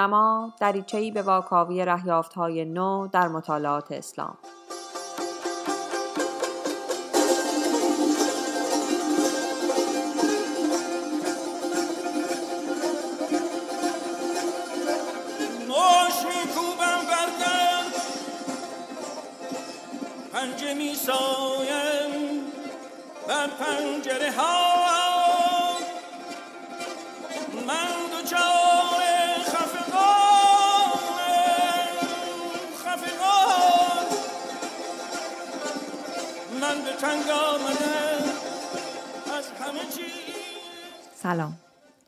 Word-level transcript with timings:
دورنما 0.00 0.52
دریچه‌ای 0.60 1.10
به 1.10 1.22
واکاوی 1.22 1.80
های 2.36 2.64
نو 2.64 3.08
در 3.12 3.28
مطالعات 3.28 3.92
اسلام. 3.92 4.38
سلام. 41.30 41.56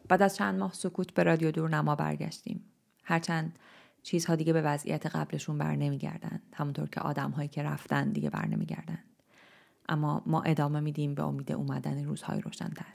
بعد 0.08 0.22
از 0.22 0.36
چند 0.36 0.58
ماه 0.58 0.72
سکوت 0.72 1.14
به 1.14 1.22
رادیو 1.22 1.50
دورنما 1.50 1.94
برگشتیم. 1.94 2.64
هرچند 3.04 3.58
چیزها 4.02 4.36
دیگه 4.36 4.52
به 4.52 4.62
وضعیت 4.62 5.06
قبلشون 5.06 5.58
بر 5.58 5.76
نمیگردند 5.76 6.42
همونطور 6.54 6.88
که 6.88 7.00
آدم 7.00 7.30
هایی 7.30 7.48
که 7.48 7.62
رفتن 7.62 8.12
دیگه 8.12 8.30
بر 8.30 8.46
نمیگردند 8.46 9.04
اما 9.88 10.22
ما 10.26 10.42
ادامه 10.42 10.80
میدیم 10.80 11.14
به 11.14 11.22
امید 11.22 11.52
اومدن 11.52 12.04
روزهای 12.04 12.40
روشنتر. 12.40 12.94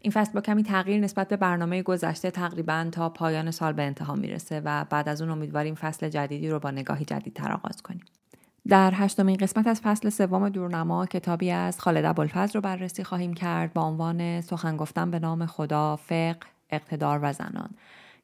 این 0.00 0.12
فصل 0.12 0.32
با 0.32 0.40
کمی 0.40 0.62
تغییر 0.62 1.00
نسبت 1.00 1.28
به 1.28 1.36
برنامه 1.36 1.82
گذشته 1.82 2.30
تقریبا 2.30 2.88
تا 2.92 3.08
پایان 3.08 3.50
سال 3.50 3.72
به 3.72 3.82
انتها 3.82 4.14
می‌رسه 4.14 4.60
و 4.64 4.84
بعد 4.84 5.08
از 5.08 5.22
اون 5.22 5.30
امیدواریم 5.30 5.74
فصل 5.74 6.08
جدیدی 6.08 6.48
رو 6.48 6.58
با 6.58 6.70
نگاهی 6.70 7.04
جدیدتر 7.04 7.52
آغاز 7.52 7.82
کنیم. 7.82 8.04
در 8.68 8.92
هشتمین 8.94 9.36
قسمت 9.36 9.66
از 9.66 9.80
فصل 9.80 10.08
سوم 10.08 10.48
دورنما 10.48 11.06
کتابی 11.06 11.50
از 11.50 11.80
خالد 11.80 12.04
ابوالفضل 12.04 12.52
رو 12.54 12.60
بررسی 12.60 13.04
خواهیم 13.04 13.34
کرد 13.34 13.72
با 13.72 13.82
عنوان 13.82 14.40
سخن 14.40 14.76
گفتن 14.76 15.10
به 15.10 15.18
نام 15.18 15.46
خدا 15.46 15.96
فقه 15.96 16.36
اقتدار 16.70 17.20
و 17.22 17.32
زنان 17.32 17.70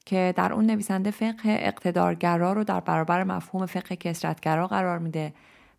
که 0.05 0.35
در 0.37 0.53
اون 0.53 0.67
نویسنده 0.67 1.11
فقه 1.11 1.37
اقتدارگرا 1.45 2.53
رو 2.53 2.65
در 2.65 2.81
برابر 2.81 3.25
مفهوم 3.25 3.67
فقه 3.67 3.97
کسرتگرا 3.97 4.67
قرار 4.67 4.99
میده 4.99 5.33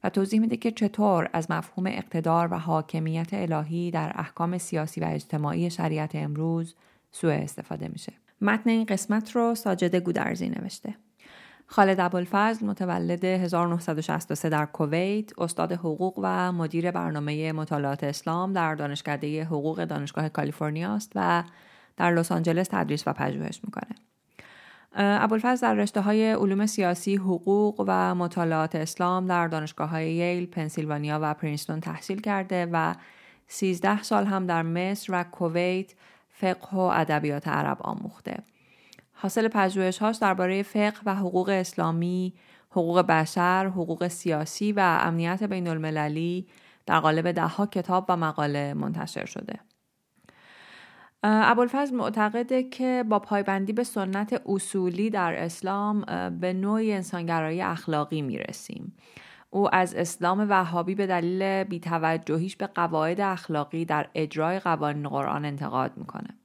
و 0.03 0.09
توضیح 0.09 0.39
میده 0.39 0.57
که 0.57 0.71
چطور 0.71 1.29
از 1.33 1.51
مفهوم 1.51 1.87
اقتدار 1.87 2.53
و 2.53 2.57
حاکمیت 2.57 3.29
الهی 3.33 3.91
در 3.91 4.11
احکام 4.15 4.57
سیاسی 4.57 5.01
و 5.01 5.05
اجتماعی 5.05 5.69
شریعت 5.69 6.15
امروز 6.15 6.75
سوء 7.11 7.33
استفاده 7.33 7.87
میشه. 7.87 8.13
متن 8.41 8.69
این 8.69 8.85
قسمت 8.85 9.35
رو 9.35 9.55
ساجده 9.55 9.99
گودرزی 9.99 10.49
نوشته. 10.49 10.95
خالد 11.71 11.99
ابوالفضل 11.99 12.65
متولد 12.65 13.25
1963 13.25 14.49
در 14.49 14.65
کویت، 14.65 15.39
استاد 15.39 15.71
حقوق 15.71 16.19
و 16.23 16.51
مدیر 16.51 16.91
برنامه 16.91 17.51
مطالعات 17.51 18.03
اسلام 18.03 18.53
در 18.53 18.75
دانشکده 18.75 19.43
حقوق 19.43 19.83
دانشگاه 19.83 20.29
کالیفرنیا 20.29 20.93
است 20.95 21.11
و 21.15 21.43
در 21.97 22.11
لس 22.11 22.31
آنجلس 22.31 22.67
تدریس 22.67 23.03
و 23.07 23.13
پژوهش 23.13 23.61
می‌کنه. 23.63 23.95
ابوالفضل 24.95 25.67
در 25.67 25.73
رشته 25.73 26.01
های 26.01 26.31
علوم 26.31 26.65
سیاسی، 26.65 27.15
حقوق 27.15 27.85
و 27.87 28.15
مطالعات 28.15 28.75
اسلام 28.75 29.25
در 29.25 29.47
دانشگاه 29.47 29.89
های 29.89 30.13
ییل، 30.13 30.45
پنسیلوانیا 30.45 31.19
و 31.21 31.33
پرینستون 31.33 31.79
تحصیل 31.79 32.21
کرده 32.21 32.67
و 32.71 32.95
13 33.47 34.03
سال 34.03 34.25
هم 34.25 34.45
در 34.45 34.61
مصر 34.61 35.13
و 35.13 35.23
کویت 35.23 35.93
فقه 36.29 36.77
و 36.77 36.79
ادبیات 36.79 37.47
عرب 37.47 37.77
آموخته. 37.81 38.37
حاصل 39.21 39.47
پژوهش‌هاش 39.47 40.17
درباره 40.17 40.63
فقه 40.63 40.99
و 41.05 41.15
حقوق 41.15 41.49
اسلامی، 41.49 42.33
حقوق 42.71 43.01
بشر، 43.01 43.67
حقوق 43.67 44.07
سیاسی 44.07 44.71
و 44.71 44.99
امنیت 45.01 45.43
بین 45.43 45.67
المللی 45.67 46.47
در 46.85 46.99
قالب 46.99 47.31
دهها 47.31 47.65
کتاب 47.65 48.05
و 48.09 48.17
مقاله 48.17 48.73
منتشر 48.73 49.25
شده. 49.25 49.59
ابوالفضل 51.23 51.95
معتقده 51.95 52.63
که 52.63 53.03
با 53.09 53.19
پایبندی 53.19 53.73
به 53.73 53.83
سنت 53.83 54.41
اصولی 54.45 55.09
در 55.09 55.43
اسلام 55.43 56.01
به 56.29 56.53
نوعی 56.53 56.93
انسانگرایی 56.93 57.61
اخلاقی 57.61 58.21
می‌رسیم. 58.21 58.95
او 59.49 59.75
از 59.75 59.95
اسلام 59.95 60.49
وهابی 60.49 60.95
به 60.95 61.07
دلیل 61.07 61.63
بیتوجهیش 61.63 62.55
به 62.55 62.67
قواعد 62.67 63.21
اخلاقی 63.21 63.85
در 63.85 64.07
اجرای 64.15 64.59
قوانین 64.59 65.09
قرآن 65.09 65.45
انتقاد 65.45 65.91
می‌کنه. 65.97 66.38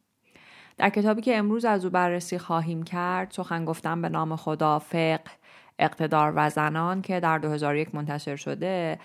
در 0.77 0.91
کتابی 0.91 1.23
که 1.23 1.37
امروز 1.37 1.65
از 1.65 1.85
او 1.85 1.91
بررسی 1.91 2.39
خواهیم 2.39 2.83
کرد 2.83 3.31
سخن 3.31 3.65
گفتن 3.65 4.03
به 4.03 4.09
نام 4.09 4.37
خدا 4.37 4.79
فقه 4.79 5.31
اقتدار 5.79 6.33
و 6.37 6.51
زنان 6.51 7.03
که 7.03 7.21
در 7.21 7.39
2001 7.39 7.95
منتشر 7.95 8.37
شده 8.37 8.99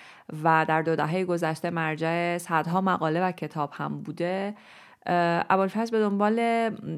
و 0.43 0.65
در 0.67 0.81
دو 0.81 0.95
دهه 0.95 1.23
گذشته 1.23 1.69
مرجع 1.69 2.37
صدها 2.37 2.81
مقاله 2.81 3.23
و 3.23 3.31
کتاب 3.31 3.69
هم 3.73 4.01
بوده. 4.01 4.55
ابوالفضل 5.49 5.91
به 5.91 5.99
دنبال 5.99 6.39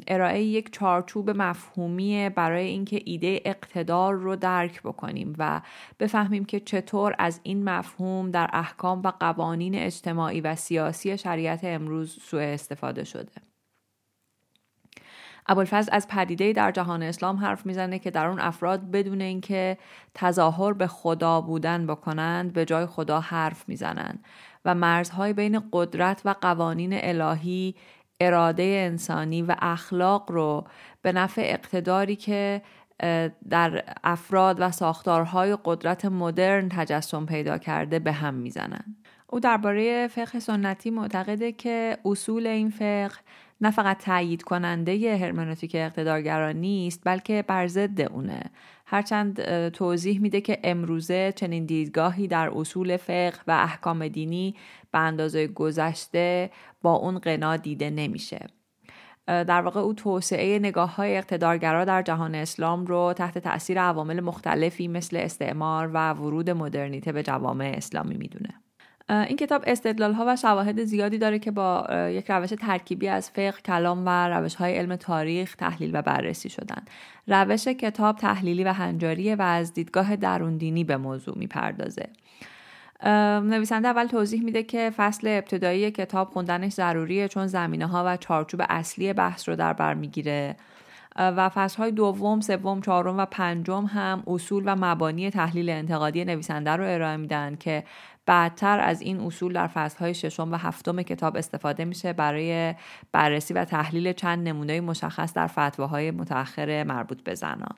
ارائه 0.08 0.44
یک 0.44 0.74
چارچوب 0.74 1.30
مفهومی 1.30 2.30
برای 2.30 2.68
اینکه 2.68 3.02
ایده 3.06 3.42
اقتدار 3.46 4.14
رو 4.14 4.36
درک 4.36 4.82
بکنیم 4.82 5.36
و 5.38 5.62
بفهمیم 6.00 6.46
که 6.46 6.60
چطور 6.60 7.16
از 7.20 7.40
این 7.44 7.64
مفهوم 7.64 8.32
در 8.32 8.50
احکام 8.54 9.02
و 9.04 9.12
قوانین 9.20 9.76
اجتماعی 9.76 10.42
و 10.42 10.56
سیاسی 10.56 11.18
شریعت 11.18 11.60
امروز 11.64 12.18
سوء 12.22 12.42
استفاده 12.42 13.04
شده. 13.04 13.51
ابوالفضل 15.48 15.90
از 15.92 16.08
پدیده 16.08 16.54
در 16.54 16.72
جهان 16.72 17.04
اسلام 17.04 17.38
حرف 17.38 17.66
می‌زنه 17.66 18.00
که 18.00 18.12
در 18.12 18.26
اون 18.26 18.40
افراد 18.40 18.92
بدون 18.92 19.22
اینکه 19.22 19.78
تظاهر 20.16 20.74
به 20.74 20.88
خدا 20.88 21.42
بودن 21.42 21.88
بکنند 21.88 22.54
به 22.54 22.66
جای 22.66 22.86
خدا 22.86 23.20
حرف 23.20 23.70
می‌زنند 23.70 24.26
و 24.66 24.76
مرزهای 24.76 25.34
بین 25.34 25.64
قدرت 25.72 26.22
و 26.26 26.36
قوانین 26.42 26.92
الهی 26.94 27.76
اراده 28.20 28.64
انسانی 28.64 29.42
و 29.42 29.56
اخلاق 29.62 30.32
رو 30.32 30.68
به 31.02 31.12
نفع 31.12 31.42
اقتداری 31.46 32.16
که 32.16 32.62
در 33.50 33.84
افراد 34.04 34.58
و 34.60 34.72
ساختارهای 34.72 35.58
قدرت 35.66 36.06
مدرن 36.06 36.70
تجسم 36.70 37.26
پیدا 37.26 37.58
کرده 37.58 38.00
به 38.00 38.12
هم 38.12 38.34
می‌زنن. 38.34 38.96
او 39.28 39.40
درباره 39.40 40.08
فقه 40.08 40.40
سنتی 40.40 40.90
معتقده 40.90 41.52
که 41.52 41.98
اصول 42.06 42.48
این 42.48 42.70
فقه 42.70 43.16
نه 43.62 43.72
فقط 43.72 44.04
تایید 44.04 44.44
کننده 44.44 45.18
هرمنوتیک 45.18 45.72
اقتدارگرا 45.76 46.52
نیست 46.52 47.02
بلکه 47.06 47.44
بر 47.48 47.68
ضد 47.68 48.02
اونه 48.02 48.42
هرچند 48.86 49.70
توضیح 49.70 50.22
میده 50.22 50.42
که 50.42 50.60
امروزه 50.64 51.34
چنین 51.36 51.66
دیدگاهی 51.66 52.28
در 52.28 52.50
اصول 52.56 52.98
فقه 52.98 53.40
و 53.48 53.52
احکام 53.52 54.08
دینی 54.08 54.56
به 54.92 55.00
اندازه 55.00 55.48
گذشته 55.48 56.52
با 56.82 56.94
اون 56.94 57.20
قنا 57.20 57.58
دیده 57.58 57.90
نمیشه 57.90 58.48
در 59.28 59.62
واقع 59.62 59.80
او 59.80 59.94
توسعه 59.94 60.60
نگاه 60.60 60.96
های 60.96 61.18
اقتدارگرا 61.18 61.86
در 61.86 62.02
جهان 62.02 62.36
اسلام 62.36 62.86
رو 62.86 63.14
تحت 63.14 63.38
تاثیر 63.38 63.82
عوامل 63.82 64.20
مختلفی 64.20 64.88
مثل 64.88 65.18
استعمار 65.18 65.92
و 65.94 66.14
ورود 66.14 66.50
مدرنیته 66.50 67.12
به 67.12 67.24
جوامع 67.24 67.74
اسلامی 67.78 68.18
می‌دونه. 68.18 68.62
این 69.12 69.38
کتاب 69.38 69.64
استدلال 69.68 70.14
ها 70.14 70.26
و 70.28 70.36
شواهد 70.36 70.84
زیادی 70.84 71.18
داره 71.18 71.40
که 71.40 71.52
با 71.52 71.88
یک 72.12 72.32
روش 72.32 72.50
ترکیبی 72.50 73.08
از 73.08 73.30
فقه، 73.30 73.62
کلام 73.66 74.04
و 74.06 74.28
روش 74.30 74.56
های 74.56 74.78
علم 74.78 74.96
تاریخ 74.96 75.56
تحلیل 75.56 75.92
و 75.94 76.02
بررسی 76.02 76.50
شدن. 76.50 76.82
روش 77.28 77.68
کتاب 77.68 78.18
تحلیلی 78.18 78.64
و 78.64 78.74
هنجاریه 78.74 79.36
و 79.36 79.42
از 79.42 79.74
دیدگاه 79.74 80.16
دروندینی 80.16 80.84
به 80.84 80.98
موضوع 80.98 81.38
می‌پردازه. 81.38 82.10
نویسنده 83.44 83.88
اول 83.88 84.06
توضیح 84.06 84.44
میده 84.44 84.64
که 84.64 84.92
فصل 84.98 85.28
ابتدایی 85.28 85.92
کتاب 85.92 86.30
خوندنش 86.30 86.72
ضروریه 86.72 87.28
چون 87.28 87.48
زمینه 87.48 87.88
ها 87.88 88.04
و 88.08 88.18
چارچوب 88.18 88.62
اصلی 88.70 89.14
بحث 89.14 89.50
رو 89.50 89.56
در 89.56 89.74
بر 89.74 89.94
می‌گیره 89.94 90.56
و 91.16 91.50
های 91.78 91.92
دوم، 91.92 92.42
سوم، 92.42 92.82
چهارم 92.82 93.18
و 93.18 93.26
پنجم 93.26 93.86
هم 93.86 94.24
اصول 94.28 94.64
و 94.66 94.76
مبانی 94.80 95.30
تحلیل 95.30 95.70
انتقادی 95.70 96.26
نویسنده 96.26 96.72
رو 96.72 96.84
ارائه 96.88 97.18
میدن 97.18 97.56
که 97.56 97.84
بعدتر 98.26 98.80
از 98.80 99.02
این 99.02 99.20
اصول 99.20 99.54
در 99.54 99.90
های 100.00 100.14
ششم 100.14 100.52
و 100.52 100.56
هفتم 100.56 101.02
کتاب 101.02 101.38
استفاده 101.38 101.86
میشه 101.86 102.14
برای 102.14 102.76
بررسی 103.12 103.54
و 103.54 103.66
تحلیل 103.66 104.14
چند 104.14 104.48
نمونه 104.48 104.82
مشخص 104.82 105.34
در 105.34 105.48
فتواهای 105.48 106.12
متأخر 106.12 106.84
مربوط 106.84 107.24
به 107.24 107.36
زنان. 107.36 107.76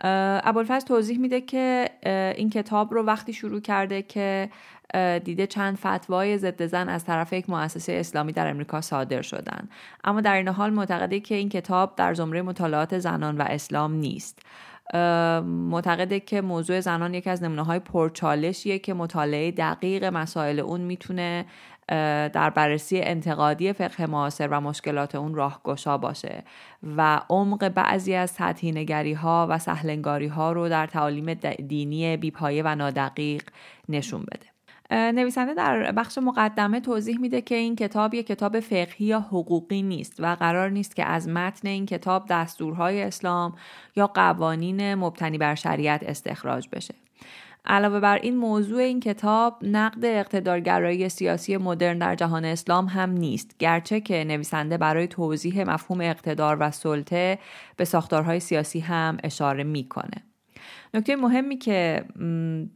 ابوالفضل 0.00 0.86
توضیح 0.86 1.18
میده 1.18 1.40
که 1.40 1.90
این 2.36 2.50
کتاب 2.50 2.94
رو 2.94 3.02
وقتی 3.02 3.32
شروع 3.32 3.60
کرده 3.60 4.02
که 4.02 4.50
دیده 5.24 5.46
چند 5.46 5.76
فتوای 5.76 6.38
ضد 6.38 6.66
زن 6.66 6.88
از 6.88 7.04
طرف 7.04 7.32
یک 7.32 7.50
مؤسسه 7.50 7.92
اسلامی 7.92 8.32
در 8.32 8.50
امریکا 8.50 8.80
صادر 8.80 9.22
شدن. 9.22 9.68
اما 10.04 10.20
در 10.20 10.36
این 10.36 10.48
حال 10.48 10.70
معتقده 10.70 11.20
که 11.20 11.34
این 11.34 11.48
کتاب 11.48 11.96
در 11.96 12.14
زمره 12.14 12.42
مطالعات 12.42 12.98
زنان 12.98 13.36
و 13.36 13.42
اسلام 13.42 13.92
نیست. 13.92 14.38
معتقده 15.44 16.20
که 16.20 16.40
موضوع 16.40 16.80
زنان 16.80 17.14
یکی 17.14 17.30
از 17.30 17.42
نمونه 17.42 17.62
های 17.62 17.78
پرچالشیه 17.78 18.78
که 18.78 18.94
مطالعه 18.94 19.50
دقیق 19.50 20.04
مسائل 20.04 20.60
اون 20.60 20.80
می‌تونه 20.80 21.44
در 21.88 22.50
بررسی 22.50 23.00
انتقادی 23.00 23.72
فقه 23.72 24.06
معاصر 24.06 24.48
و 24.48 24.60
مشکلات 24.60 25.14
اون 25.14 25.34
راهگشا 25.34 25.98
باشه 25.98 26.44
و 26.96 27.20
عمق 27.30 27.68
بعضی 27.68 28.14
از 28.14 28.34
تطهینگری 28.34 29.12
ها 29.12 29.46
و 29.50 29.58
سهلنگاری 29.58 30.26
ها 30.26 30.52
رو 30.52 30.68
در 30.68 30.86
تعالیم 30.86 31.34
دینی 31.68 32.16
بیپایه 32.16 32.62
و 32.62 32.74
نادقیق 32.74 33.42
نشون 33.88 34.20
بده 34.20 34.54
نویسنده 34.90 35.54
در 35.54 35.92
بخش 35.92 36.18
مقدمه 36.18 36.80
توضیح 36.80 37.18
میده 37.18 37.40
که 37.40 37.54
این 37.54 37.76
کتاب 37.76 38.14
یک 38.14 38.26
کتاب 38.26 38.60
فقهی 38.60 39.06
یا 39.06 39.20
حقوقی 39.20 39.82
نیست 39.82 40.14
و 40.18 40.34
قرار 40.34 40.70
نیست 40.70 40.96
که 40.96 41.04
از 41.04 41.28
متن 41.28 41.68
این 41.68 41.86
کتاب 41.86 42.26
دستورهای 42.28 43.02
اسلام 43.02 43.54
یا 43.96 44.06
قوانین 44.06 44.94
مبتنی 44.94 45.38
بر 45.38 45.54
شریعت 45.54 46.02
استخراج 46.02 46.68
بشه. 46.72 46.94
علاوه 47.66 48.00
بر 48.00 48.18
این 48.18 48.36
موضوع 48.36 48.80
این 48.82 49.00
کتاب 49.00 49.58
نقد 49.62 50.04
اقتدارگرایی 50.04 51.08
سیاسی 51.08 51.56
مدرن 51.56 51.98
در 51.98 52.14
جهان 52.14 52.44
اسلام 52.44 52.86
هم 52.86 53.10
نیست. 53.10 53.58
گرچه 53.58 54.00
که 54.00 54.24
نویسنده 54.24 54.78
برای 54.78 55.06
توضیح 55.06 55.62
مفهوم 55.62 56.00
اقتدار 56.00 56.56
و 56.60 56.70
سلطه 56.70 57.38
به 57.76 57.84
ساختارهای 57.84 58.40
سیاسی 58.40 58.80
هم 58.80 59.16
اشاره 59.24 59.64
می‌کنه. 59.64 60.33
نکته 60.94 61.16
مهمی 61.16 61.56
که 61.56 62.04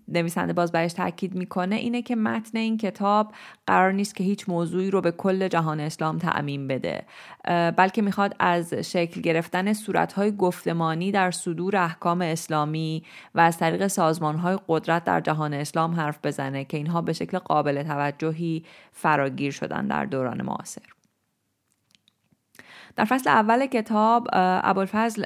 نویسنده 0.09 0.53
باز 0.53 0.73
برش 0.73 0.93
تاکید 0.93 1.35
می‌کنه 1.35 1.77
اینه 1.77 2.03
که 2.03 2.17
متن 2.17 2.59
این 2.59 2.77
کتاب 2.77 3.33
قرار 3.67 3.93
نیست 3.93 4.15
که 4.15 4.25
هیچ 4.25 4.49
موضوعی 4.49 4.91
رو 4.91 5.01
به 5.01 5.11
کل 5.11 5.49
جهان 5.49 5.81
اسلام 5.81 6.19
تعمین 6.19 6.69
بده 6.69 7.05
بلکه 7.77 8.03
می‌خواد 8.03 8.37
از 8.39 8.75
شکل 8.75 9.21
گرفتن 9.21 9.73
صورتهای 9.73 10.37
گفتمانی 10.37 11.13
در 11.13 11.31
صدور 11.31 11.77
احکام 11.77 12.23
اسلامی 12.23 13.03
و 13.35 13.41
از 13.41 13.59
طریق 13.59 13.87
سازمانهای 13.87 14.59
قدرت 14.69 15.05
در 15.05 15.21
جهان 15.21 15.55
اسلام 15.55 15.95
حرف 15.95 16.19
بزنه 16.25 16.65
که 16.65 16.77
اینها 16.77 17.03
به 17.03 17.13
شکل 17.13 17.39
قابل 17.39 17.83
توجهی 17.83 18.65
فراگیر 18.93 19.53
شدن 19.53 19.87
در 19.87 20.05
دوران 20.05 20.43
معاصر. 20.43 20.98
در 22.99 23.05
فصل 23.05 23.31
اول 23.31 23.67
کتاب 23.67 24.29
ابوالفضل 24.33 25.25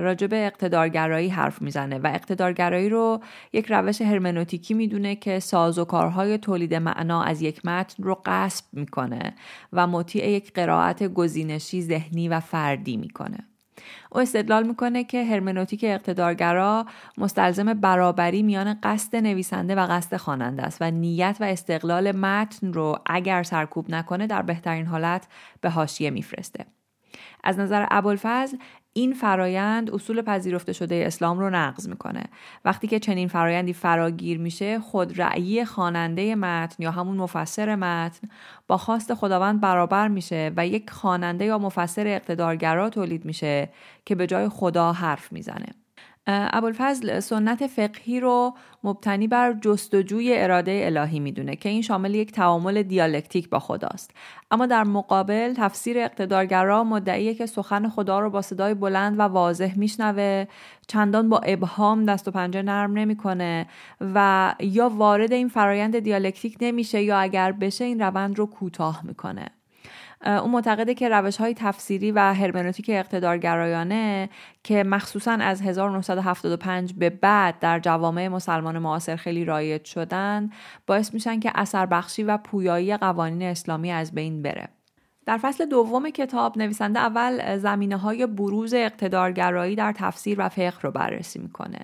راجع 0.00 0.26
به 0.26 0.46
اقتدارگرایی 0.46 1.28
حرف 1.28 1.62
می‌زنه 1.62 1.98
و 1.98 2.06
اقتدارگرایی 2.06 2.88
رو 2.88 3.20
یک 3.52 3.66
روش 3.68 4.02
هرمنوتیکی 4.02 4.74
می‌دونه 4.74 5.16
که 5.16 5.38
ساز 5.38 5.78
و 5.78 5.84
کارهای 5.84 6.38
تولید 6.38 6.74
معنا 6.74 7.22
از 7.22 7.42
یک 7.42 7.66
متن 7.66 8.02
رو 8.02 8.22
قصب 8.26 8.64
می‌کنه 8.72 9.34
و 9.72 9.86
مطیع 9.86 10.28
یک 10.28 10.52
قرائت 10.52 11.02
گزینشی 11.02 11.82
ذهنی 11.82 12.28
و 12.28 12.40
فردی 12.40 12.96
می‌کنه. 12.96 13.38
او 14.12 14.20
استدلال 14.20 14.66
می‌کنه 14.66 15.04
که 15.04 15.24
هرمنوتیک 15.24 15.84
اقتدارگرا 15.84 16.86
مستلزم 17.18 17.74
برابری 17.74 18.42
میان 18.42 18.78
قصد 18.82 19.16
نویسنده 19.16 19.74
و 19.74 19.86
قصد 19.90 20.16
خواننده 20.16 20.62
است 20.62 20.78
و 20.80 20.90
نیت 20.90 21.36
و 21.40 21.44
استقلال 21.44 22.12
متن 22.12 22.72
رو 22.72 22.98
اگر 23.06 23.42
سرکوب 23.42 23.90
نکنه 23.90 24.26
در 24.26 24.42
بهترین 24.42 24.86
حالت 24.86 25.26
به 25.60 25.70
حاشیه 25.70 26.10
میفرسته. 26.10 26.75
از 27.46 27.58
نظر 27.58 27.86
ابوالفضل 27.90 28.56
این 28.92 29.14
فرایند 29.14 29.90
اصول 29.90 30.22
پذیرفته 30.22 30.72
شده 30.72 31.04
اسلام 31.06 31.38
رو 31.38 31.50
نقض 31.50 31.88
می‌کنه. 31.88 32.22
وقتی 32.64 32.86
که 32.86 32.98
چنین 32.98 33.28
فرایندی 33.28 33.72
فراگیر 33.72 34.38
میشه 34.38 34.80
خود 34.80 35.20
رأیی 35.20 35.64
خواننده 35.64 36.34
متن 36.34 36.82
یا 36.82 36.90
همون 36.90 37.16
مفسر 37.16 37.74
متن 37.74 38.28
با 38.68 38.76
خواست 38.76 39.14
خداوند 39.14 39.60
برابر 39.60 40.08
میشه 40.08 40.52
و 40.56 40.66
یک 40.66 40.90
خواننده 40.90 41.44
یا 41.44 41.58
مفسر 41.58 42.06
اقتدارگرا 42.06 42.90
تولید 42.90 43.24
میشه 43.24 43.68
که 44.04 44.14
به 44.14 44.26
جای 44.26 44.48
خدا 44.48 44.92
حرف 44.92 45.32
می‌زنه. 45.32 45.85
ابوالفضل 46.26 47.20
سنت 47.20 47.66
فقهی 47.66 48.20
رو 48.20 48.54
مبتنی 48.84 49.28
بر 49.28 49.52
جستجوی 49.52 50.34
اراده 50.36 50.82
الهی 50.84 51.20
می‌دونه 51.20 51.56
که 51.56 51.68
این 51.68 51.82
شامل 51.82 52.14
یک 52.14 52.32
تعامل 52.32 52.82
دیالکتیک 52.82 53.50
با 53.50 53.58
خداست. 53.58 54.10
اما 54.50 54.66
در 54.66 54.84
مقابل 54.84 55.54
تفسیر 55.56 55.98
اقتدارگرا 55.98 56.84
مدعیه 56.84 57.34
که 57.34 57.46
سخن 57.46 57.88
خدا 57.88 58.20
رو 58.20 58.30
با 58.30 58.42
صدای 58.42 58.74
بلند 58.74 59.18
و 59.18 59.22
واضح 59.22 59.78
میشنوه 59.78 60.44
چندان 60.86 61.28
با 61.28 61.38
ابهام 61.38 62.04
دست 62.04 62.28
و 62.28 62.30
پنجه 62.30 62.62
نرم 62.62 62.92
نمی‌کنه 62.92 63.66
و 64.00 64.54
یا 64.60 64.88
وارد 64.88 65.32
این 65.32 65.48
فرایند 65.48 65.98
دیالکتیک 65.98 66.56
نمیشه 66.60 67.02
یا 67.02 67.18
اگر 67.18 67.52
بشه 67.52 67.84
این 67.84 68.00
روند 68.00 68.38
رو 68.38 68.46
کوتاه 68.46 69.00
می‌کنه. 69.04 69.46
او 70.24 70.48
معتقده 70.48 70.94
که 70.94 71.08
روش 71.08 71.36
های 71.36 71.54
تفسیری 71.54 72.12
و 72.12 72.18
هرمنوتیک 72.18 72.86
اقتدارگرایانه 72.88 74.28
که 74.62 74.84
مخصوصا 74.84 75.32
از 75.32 75.62
1975 75.62 76.94
به 76.94 77.10
بعد 77.10 77.58
در 77.58 77.78
جوامع 77.78 78.28
مسلمان 78.28 78.78
معاصر 78.78 79.16
خیلی 79.16 79.44
رایج 79.44 79.84
شدن 79.84 80.50
باعث 80.86 81.14
میشن 81.14 81.40
که 81.40 81.52
اثر 81.54 81.86
بخشی 81.86 82.22
و 82.22 82.36
پویایی 82.36 82.96
قوانین 82.96 83.42
اسلامی 83.42 83.92
از 83.92 84.14
بین 84.14 84.42
بره. 84.42 84.68
در 85.26 85.38
فصل 85.38 85.66
دوم 85.66 86.10
کتاب 86.10 86.58
نویسنده 86.58 86.98
اول 86.98 87.56
زمینه 87.58 87.96
های 87.96 88.26
بروز 88.26 88.74
اقتدارگرایی 88.74 89.76
در 89.76 89.92
تفسیر 89.92 90.36
و 90.40 90.48
فقه 90.48 90.80
رو 90.80 90.90
بررسی 90.90 91.38
می‌کنه. 91.38 91.78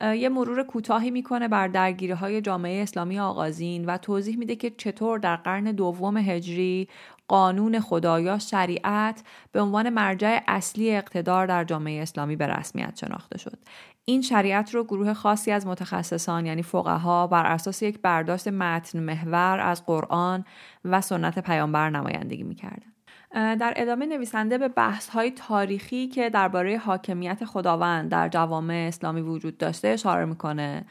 یه 0.00 0.28
مرور 0.28 0.62
کوتاهی 0.62 1.10
می‌کنه 1.10 1.48
بر 1.48 1.68
درگیری 1.68 2.12
های 2.12 2.40
جامعه 2.40 2.82
اسلامی 2.82 3.20
آغازین 3.20 3.84
و 3.84 3.98
توضیح 3.98 4.38
میده 4.38 4.56
که 4.56 4.70
چطور 4.70 5.18
در 5.18 5.36
قرن 5.36 5.64
دوم 5.64 6.16
هجری 6.16 6.88
قانون 7.28 7.80
خدا 7.80 8.20
یا 8.20 8.38
شریعت 8.38 9.22
به 9.52 9.60
عنوان 9.60 9.90
مرجع 9.90 10.40
اصلی 10.48 10.96
اقتدار 10.96 11.46
در 11.46 11.64
جامعه 11.64 12.02
اسلامی 12.02 12.36
به 12.36 12.46
رسمیت 12.46 12.96
شناخته 13.00 13.38
شد. 13.38 13.58
این 14.04 14.22
شریعت 14.22 14.74
رو 14.74 14.84
گروه 14.84 15.14
خاصی 15.14 15.50
از 15.50 15.66
متخصصان 15.66 16.46
یعنی 16.46 16.62
فقها 16.62 17.26
بر 17.26 17.46
اساس 17.46 17.82
یک 17.82 17.98
برداشت 18.02 18.48
متن 18.48 19.00
محور 19.00 19.60
از 19.60 19.86
قرآن 19.86 20.44
و 20.84 21.00
سنت 21.00 21.38
پیامبر 21.38 21.90
نمایندگی 21.90 22.42
می‌کردن 22.42 22.92
در 23.34 23.72
ادامه 23.76 24.06
نویسنده 24.06 24.58
به 24.58 24.68
بحث 24.68 25.08
های 25.08 25.30
تاریخی 25.30 26.08
که 26.08 26.30
درباره 26.30 26.78
حاکمیت 26.78 27.44
خداوند 27.44 28.10
در 28.10 28.28
جوامع 28.28 28.84
اسلامی 28.88 29.20
وجود 29.20 29.58
داشته 29.58 29.88
اشاره 29.88 30.24
می‌کنه. 30.24 30.86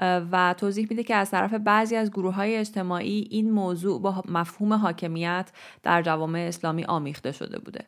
و 0.00 0.54
توضیح 0.58 0.86
میده 0.90 1.02
که 1.02 1.14
از 1.14 1.30
طرف 1.30 1.54
بعضی 1.54 1.96
از 1.96 2.10
گروه 2.10 2.34
های 2.34 2.56
اجتماعی 2.56 3.28
این 3.30 3.50
موضوع 3.50 4.02
با 4.02 4.22
مفهوم 4.28 4.72
حاکمیت 4.72 5.50
در 5.82 6.02
جوامع 6.02 6.38
اسلامی 6.38 6.84
آمیخته 6.84 7.32
شده 7.32 7.58
بوده. 7.58 7.84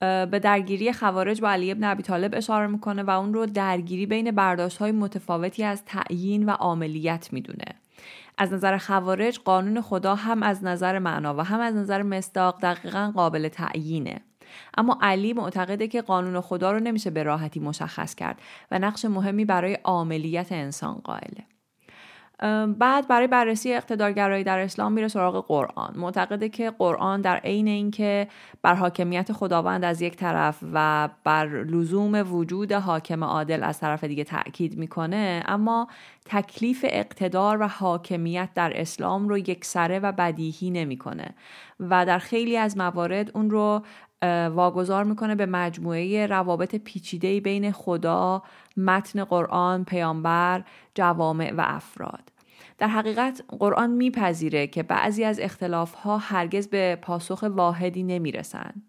به 0.00 0.38
درگیری 0.38 0.92
خوارج 0.92 1.40
با 1.40 1.50
علی 1.50 1.70
ابن 1.70 1.84
ابی 1.84 2.02
طالب 2.02 2.34
اشاره 2.34 2.66
می‌کنه 2.66 3.02
و 3.02 3.10
اون 3.10 3.34
رو 3.34 3.46
درگیری 3.46 4.06
بین 4.06 4.30
برداشت 4.30 4.78
های 4.78 4.92
متفاوتی 4.92 5.64
از 5.64 5.84
تعیین 5.84 6.46
و 6.46 6.50
عاملیت 6.50 7.32
می‌دونه. 7.32 7.64
از 8.38 8.52
نظر 8.52 8.78
خوارج 8.78 9.38
قانون 9.38 9.80
خدا 9.80 10.14
هم 10.14 10.42
از 10.42 10.64
نظر 10.64 10.98
معنا 10.98 11.34
و 11.34 11.40
هم 11.40 11.60
از 11.60 11.74
نظر 11.74 12.02
مصداق 12.02 12.62
دقیقا 12.62 13.12
قابل 13.14 13.48
تعیینه. 13.48 14.20
اما 14.76 14.98
علی 15.02 15.32
معتقده 15.32 15.88
که 15.88 16.02
قانون 16.02 16.40
خدا 16.40 16.72
رو 16.72 16.80
نمیشه 16.80 17.10
به 17.10 17.22
راحتی 17.22 17.60
مشخص 17.60 18.14
کرد 18.14 18.40
و 18.70 18.78
نقش 18.78 19.04
مهمی 19.04 19.44
برای 19.44 19.74
عاملیت 19.74 20.52
انسان 20.52 20.94
قائله. 20.94 21.44
بعد 22.78 23.08
برای 23.08 23.26
بررسی 23.26 23.74
اقتدارگرایی 23.74 24.44
در 24.44 24.58
اسلام 24.58 24.92
میره 24.92 25.08
سراغ 25.08 25.46
قرآن. 25.46 25.94
معتقده 25.96 26.48
که 26.48 26.70
قرآن 26.70 27.20
در 27.20 27.36
عین 27.36 27.68
اینکه 27.68 28.28
بر 28.62 28.74
حاکمیت 28.74 29.32
خداوند 29.32 29.84
از 29.84 30.02
یک 30.02 30.16
طرف 30.16 30.58
و 30.74 31.08
بر 31.24 31.46
لزوم 31.46 32.34
وجود 32.34 32.72
حاکم 32.72 33.24
عادل 33.24 33.62
از 33.62 33.80
طرف 33.80 34.04
دیگه 34.04 34.24
تاکید 34.24 34.78
می‌کنه 34.78 35.42
اما 35.46 35.88
تکلیف 36.24 36.84
اقتدار 36.88 37.60
و 37.60 37.68
حاکمیت 37.68 38.48
در 38.54 38.72
اسلام 38.74 39.28
رو 39.28 39.38
یکسره 39.38 39.98
و 39.98 40.12
بدیهی 40.12 40.70
نمی‌کنه 40.70 41.34
و 41.80 42.06
در 42.06 42.18
خیلی 42.18 42.56
از 42.56 42.76
موارد 42.76 43.30
اون 43.34 43.50
رو 43.50 43.82
واگذار 44.54 45.04
می‌کنه 45.04 45.34
به 45.34 45.46
مجموعه 45.46 46.26
روابط 46.26 46.74
پیچیده 46.76 47.40
بین 47.40 47.72
خدا، 47.72 48.42
متن 48.84 49.24
قرآن، 49.24 49.84
پیامبر، 49.84 50.62
جوامع 50.94 51.52
و 51.56 51.64
افراد. 51.66 52.32
در 52.78 52.88
حقیقت 52.88 53.42
قرآن 53.58 53.90
میپذیره 53.90 54.66
که 54.66 54.82
بعضی 54.82 55.24
از 55.24 55.40
اختلافها 55.40 56.18
هرگز 56.18 56.68
به 56.68 56.98
پاسخ 57.02 57.44
واحدی 57.50 58.02
نمی‌رسند. 58.02 58.82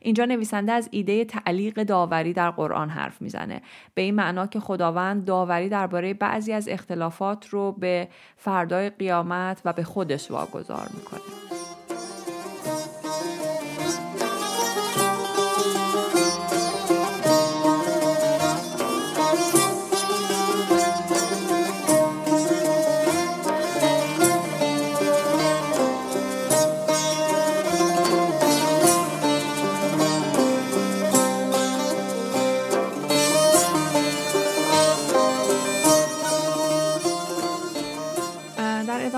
اینجا 0.00 0.24
نویسنده 0.24 0.72
از 0.72 0.88
ایده 0.92 1.24
تعلیق 1.24 1.82
داوری 1.82 2.32
در 2.32 2.50
قرآن 2.50 2.88
حرف 2.88 3.22
می‌زنه 3.22 3.62
به 3.94 4.02
این 4.02 4.14
معنا 4.14 4.46
که 4.46 4.60
خداوند 4.60 5.24
داوری 5.24 5.68
درباره 5.68 6.14
بعضی 6.14 6.52
از 6.52 6.68
اختلافات 6.68 7.48
رو 7.48 7.72
به 7.72 8.08
فردای 8.36 8.90
قیامت 8.90 9.62
و 9.64 9.72
به 9.72 9.84
خودش 9.84 10.30
واگذار 10.30 10.88
می‌کنه 10.94 11.41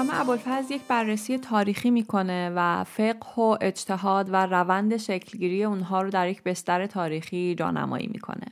ادامه 0.04 0.20
ابوالفضل 0.20 0.74
یک 0.74 0.82
بررسی 0.88 1.38
تاریخی 1.38 1.90
می‌کنه 1.90 2.52
و 2.56 2.84
فقه 2.84 3.34
و 3.36 3.56
اجتهاد 3.60 4.28
و 4.32 4.46
روند 4.46 4.96
شکلگیری 4.96 5.64
اونها 5.64 6.02
رو 6.02 6.10
در 6.10 6.28
یک 6.28 6.42
بستر 6.42 6.86
تاریخی 6.86 7.54
جانمایی 7.54 8.06
می‌کنه. 8.12 8.46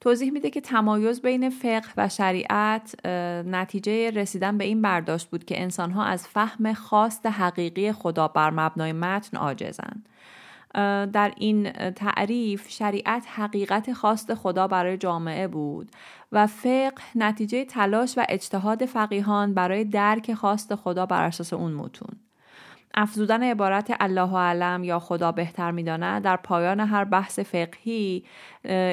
توضیح 0.00 0.30
میده 0.32 0.50
که 0.50 0.60
تمایز 0.60 1.22
بین 1.22 1.50
فقه 1.50 1.88
و 1.96 2.08
شریعت 2.08 3.06
نتیجه 3.46 4.10
رسیدن 4.10 4.58
به 4.58 4.64
این 4.64 4.82
برداشت 4.82 5.30
بود 5.30 5.44
که 5.44 5.62
انسانها 5.62 6.04
از 6.04 6.28
فهم 6.28 6.72
خواست 6.72 7.26
حقیقی 7.26 7.92
خدا 7.92 8.28
بر 8.28 8.50
مبنای 8.50 8.92
متن 8.92 9.36
عاجزند. 9.36 10.08
در 11.12 11.32
این 11.36 11.72
تعریف 11.72 12.68
شریعت 12.68 13.26
حقیقت 13.28 13.92
خواست 13.92 14.34
خدا 14.34 14.68
برای 14.68 14.96
جامعه 14.96 15.48
بود 15.48 15.90
و 16.32 16.46
فقه 16.46 16.92
نتیجه 17.14 17.64
تلاش 17.64 18.18
و 18.18 18.24
اجتهاد 18.28 18.84
فقیهان 18.84 19.54
برای 19.54 19.84
درک 19.84 20.34
خواست 20.34 20.74
خدا 20.74 21.06
بر 21.06 21.22
اساس 21.24 21.52
اون 21.52 21.72
متون. 21.72 22.16
افزودن 22.96 23.42
عبارت 23.42 23.96
الله 24.00 24.38
علم 24.38 24.84
یا 24.84 24.98
خدا 24.98 25.32
بهتر 25.32 25.70
می‌داند 25.70 26.22
در 26.22 26.36
پایان 26.36 26.80
هر 26.80 27.04
بحث 27.04 27.38
فقهی 27.38 28.24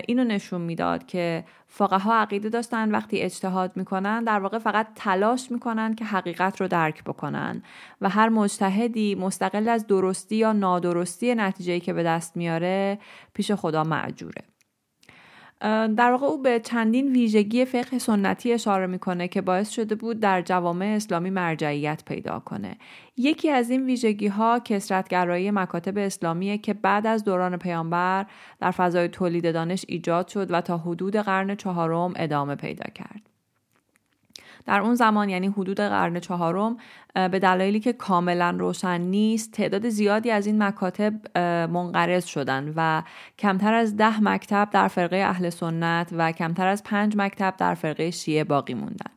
اینو 0.08 0.24
نشون 0.24 0.62
می‌داد 0.62 1.06
که 1.06 1.44
فقها 1.68 2.14
عقیده 2.14 2.50
داشتن 2.50 2.92
وقتی 2.92 3.20
اجتهاد 3.20 3.72
می‌کنن 3.76 4.24
در 4.24 4.40
واقع 4.40 4.58
فقط 4.58 4.88
تلاش 4.96 5.52
می‌کنن 5.52 5.96
که 5.96 6.06
حقیقت 6.06 6.62
رو 6.62 6.68
درک 6.68 7.04
بکنن 7.04 7.64
و 8.02 8.10
هر 8.10 8.30
مجتهدی 8.30 9.16
مستقل 9.16 9.70
از 9.70 9.88
درستی 9.88 10.36
یا 10.36 10.54
نادرستی 10.54 11.36
نتیجهی 11.36 11.80
که 11.80 11.94
به 11.94 12.04
دست 12.04 12.38
میاره 12.38 13.00
پیش 13.34 13.52
خدا 13.52 13.84
معجوره. 13.84 14.51
در 15.98 16.12
واقع 16.12 16.26
او 16.26 16.42
به 16.42 16.60
چندین 16.60 17.12
ویژگی 17.12 17.66
فقه 17.66 18.00
سنتی 18.00 18.54
اشاره 18.54 18.88
می‌کنه 18.88 19.28
که 19.28 19.42
باعث 19.42 19.70
شده 19.70 19.96
بود 19.96 20.20
در 20.20 20.42
جوامع 20.42 20.86
اسلامی 20.86 21.30
مرجعیت 21.30 22.04
پیدا 22.06 22.40
کنه. 22.40 22.78
یکی 23.18 23.50
از 23.50 23.70
این 23.70 23.86
ویژگی 23.86 24.28
ها 24.28 24.60
کسرتگرایی 24.60 25.52
مکاتب 25.52 25.98
اسلامیه 25.98 26.58
که 26.58 26.74
بعد 26.74 27.08
از 27.08 27.24
دوران 27.24 27.58
پیامبر 27.58 28.26
در 28.60 28.72
فضای 28.72 29.08
تولید 29.08 29.54
دانش 29.54 29.86
ایجاد 29.88 30.28
شد 30.28 30.52
و 30.52 30.62
تا 30.62 30.78
حدود 30.78 31.16
قرن 31.16 31.56
چهارم 31.56 32.14
ادامه 32.16 32.56
پیدا 32.56 32.86
کرد. 32.96 33.31
در 34.66 34.80
اون 34.80 34.96
زمان 34.96 35.30
یعنی 35.30 35.48
حدود 35.48 35.78
قرن 35.78 36.20
چهارم 36.20 36.78
به 37.14 37.40
دلایلی 37.40 37.80
که 37.80 37.94
کاملا 37.94 38.56
روشن 38.60 39.02
نیست 39.02 39.52
تعداد 39.52 39.90
زیادی 39.90 40.32
از 40.32 40.48
این 40.48 40.64
مکاتب 40.64 41.38
منقرض 41.68 42.26
شدن 42.26 42.74
و 42.76 43.04
کمتر 43.40 43.74
از 43.74 43.98
ده 43.98 44.24
مکتب 44.24 44.70
در 44.72 44.88
فرقه 44.88 45.18
اهل 45.18 45.50
سنت 45.50 46.10
و 46.12 46.32
کمتر 46.32 46.68
از 46.68 46.84
پنج 46.84 47.14
مکتب 47.18 47.54
در 47.58 47.76
فرقه 47.76 48.12
شیعه 48.12 48.44
باقی 48.44 48.74
موندن. 48.74 49.12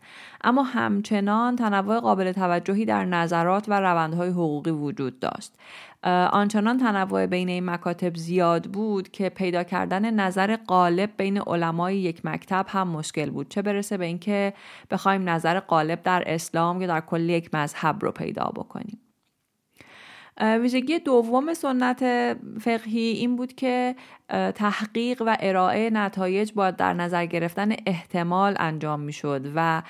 اما 0.45 0.63
همچنان 0.63 1.57
تنوع 1.57 2.01
قابل 2.01 2.33
توجهی 2.33 2.85
در 2.85 3.05
نظرات 3.05 3.65
و 3.69 3.81
روندهای 3.81 4.29
حقوقی 4.29 4.71
وجود 4.71 5.19
داشت. 5.21 5.53
آنچنان 6.33 6.79
تنوع 6.79 7.27
بین 7.27 7.49
این 7.49 7.65
مکاتب 7.65 8.17
زیاد 8.17 8.65
بود 8.65 9.09
که 9.09 9.29
پیدا 9.29 9.65
کردن 9.65 10.15
نظر 10.15 10.57
غالب 10.57 11.11
بین 11.17 11.39
علمای 11.39 11.97
یک 11.97 12.25
مکتب 12.25 12.67
هم 12.69 12.89
مشکل 12.89 13.31
بود. 13.31 13.49
چه 13.49 13.63
برسه 13.63 13.97
به 13.97 14.05
اینکه 14.05 14.55
بخوایم 14.91 15.29
نظر 15.29 15.61
غالب 15.61 16.03
در 16.03 16.23
اسلام 16.27 16.81
یا 16.81 16.87
در 16.87 17.01
کل 17.01 17.29
یک 17.29 17.55
مذهب 17.55 17.97
رو 18.03 18.13
پیدا 18.13 18.45
بکنیم. 18.45 19.04
ویژگی 20.41 20.99
دوم 20.99 21.55
سنت 21.55 22.03
فقهی 22.61 23.01
این 23.01 23.37
بود 23.37 23.53
که 23.53 23.97
تحقیق 24.55 25.23
و 25.27 25.37
ارائه 25.41 25.91
نتایج 25.91 26.53
با 26.53 26.71
در 26.71 26.93
نظر 26.93 27.27
گرفتن 27.27 27.73
احتمال 27.87 28.57
انجام 28.59 29.01
می‌شد 29.01 29.53
و 29.55 29.83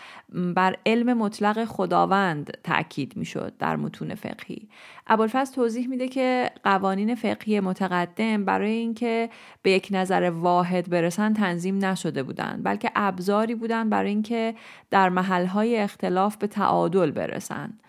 بر 0.56 0.76
علم 0.86 1.18
مطلق 1.18 1.64
خداوند 1.64 2.58
تاکید 2.64 3.16
می‌شد 3.16 3.52
در 3.58 3.76
متون 3.76 4.14
فقهی. 4.14 4.68
ابوالفضل 5.06 5.54
توضیح 5.54 5.88
میده 5.88 6.08
که 6.08 6.50
قوانین 6.64 7.14
فقهی 7.14 7.60
متقدم 7.60 8.44
برای 8.44 8.72
اینکه 8.72 9.30
به 9.62 9.70
یک 9.70 9.88
نظر 9.90 10.22
واحد 10.22 10.90
برسن 10.90 11.32
تنظیم 11.32 11.84
نشده 11.84 12.22
بودند 12.22 12.64
بلکه 12.64 12.90
ابزاری 12.94 13.54
بودند 13.54 13.90
برای 13.90 14.08
اینکه 14.08 14.54
در 14.90 15.08
محلهای 15.08 15.78
اختلاف 15.78 16.36
به 16.36 16.46
تعادل 16.46 17.10
برسند 17.10 17.80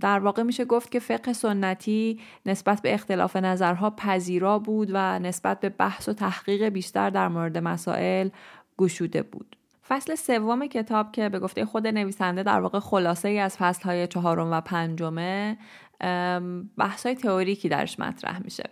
در 0.00 0.18
واقع 0.18 0.42
میشه 0.42 0.64
گفت 0.64 0.90
که 0.90 0.98
فقه 0.98 1.32
سنتی 1.32 2.20
نسبت 2.46 2.82
به 2.82 2.94
اختلاف 2.94 3.36
نظرها 3.36 3.90
پذیرا 3.90 4.58
بود 4.58 4.90
و 4.92 5.18
نسبت 5.18 5.60
به 5.60 5.68
بحث 5.68 6.08
و 6.08 6.12
تحقیق 6.12 6.68
بیشتر 6.68 7.10
در 7.10 7.28
مورد 7.28 7.58
مسائل 7.58 8.28
گشوده 8.78 9.22
بود. 9.22 9.56
فصل 9.88 10.14
سوم 10.14 10.66
کتاب 10.66 11.12
که 11.12 11.28
به 11.28 11.38
گفته 11.38 11.64
خود 11.64 11.86
نویسنده 11.86 12.42
در 12.42 12.60
واقع 12.60 12.78
خلاصه 12.78 13.28
ای 13.28 13.38
از 13.38 13.56
فصل 13.56 13.82
های 13.82 14.06
چهارم 14.06 14.52
و 14.52 14.60
پنجمه 14.60 15.58
بحث 16.78 17.06
های 17.06 17.14
تئوریکی 17.14 17.68
درش 17.68 17.98
مطرح 17.98 18.42
میشه. 18.44 18.64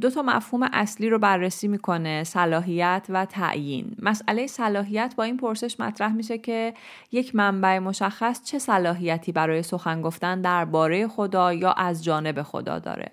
دو 0.00 0.10
تا 0.10 0.22
مفهوم 0.22 0.68
اصلی 0.72 1.08
رو 1.08 1.18
بررسی 1.18 1.68
می‌کنه 1.68 2.24
صلاحیت 2.24 3.06
و 3.08 3.24
تعیین. 3.24 3.96
مسئله 4.02 4.46
صلاحیت 4.46 5.14
با 5.16 5.24
این 5.24 5.36
پرسش 5.36 5.80
مطرح 5.80 6.12
میشه 6.12 6.38
که 6.38 6.74
یک 7.12 7.34
منبع 7.34 7.78
مشخص 7.78 8.42
چه 8.44 8.58
صلاحیتی 8.58 9.32
برای 9.32 9.62
سخن 9.62 10.02
گفتن 10.02 10.40
درباره 10.40 11.08
خدا 11.08 11.52
یا 11.52 11.72
از 11.72 12.04
جانب 12.04 12.42
خدا 12.42 12.78
داره 12.78 13.10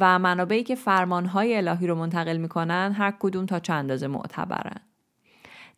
و 0.00 0.18
منابعی 0.18 0.62
که 0.62 0.74
فرمانهای 0.74 1.56
الهی 1.56 1.86
رو 1.86 1.94
منتقل 1.94 2.36
می‌کنن 2.36 2.94
هر 2.98 3.14
کدوم 3.20 3.46
تا 3.46 3.58
چند 3.58 3.76
اندازه 3.76 4.06
معتبرن. 4.06 4.80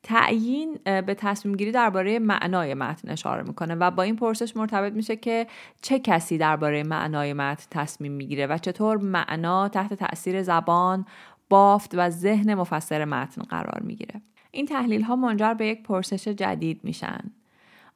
تعیین 0.03 0.79
به 0.85 1.15
تصمیم 1.19 1.57
گیری 1.57 1.73
درباره 1.73 2.19
معنای 2.19 2.75
متن 2.75 3.09
اشاره 3.09 3.43
می‌کنه 3.43 3.75
و 3.75 3.91
با 3.91 4.03
این 4.03 4.17
پرسش 4.17 4.57
مرتبط 4.57 4.93
میشه 4.93 5.17
که 5.17 5.47
چه 5.83 5.99
کسی 5.99 6.39
درباره 6.39 6.83
معنای 6.83 7.33
متن 7.33 7.67
تصمیم 7.71 8.13
می‌گیره 8.13 8.47
و 8.47 8.59
چطور 8.59 8.97
معنا 8.97 9.69
تحت 9.69 9.95
تاثیر 9.95 10.43
زبان 10.43 11.07
بافت 11.49 11.95
و 11.95 12.11
ذهن 12.11 12.55
مفسر 12.55 13.05
متن 13.05 13.43
قرار 13.43 13.83
می‌گیره. 13.83 14.23
این 14.51 14.67
تحلیل 14.67 15.03
ها 15.03 15.17
منجر 15.17 15.55
به 15.55 15.67
یک 15.67 15.83
پرسش 15.83 16.29
جدید 16.29 16.81
میشن. 16.85 17.21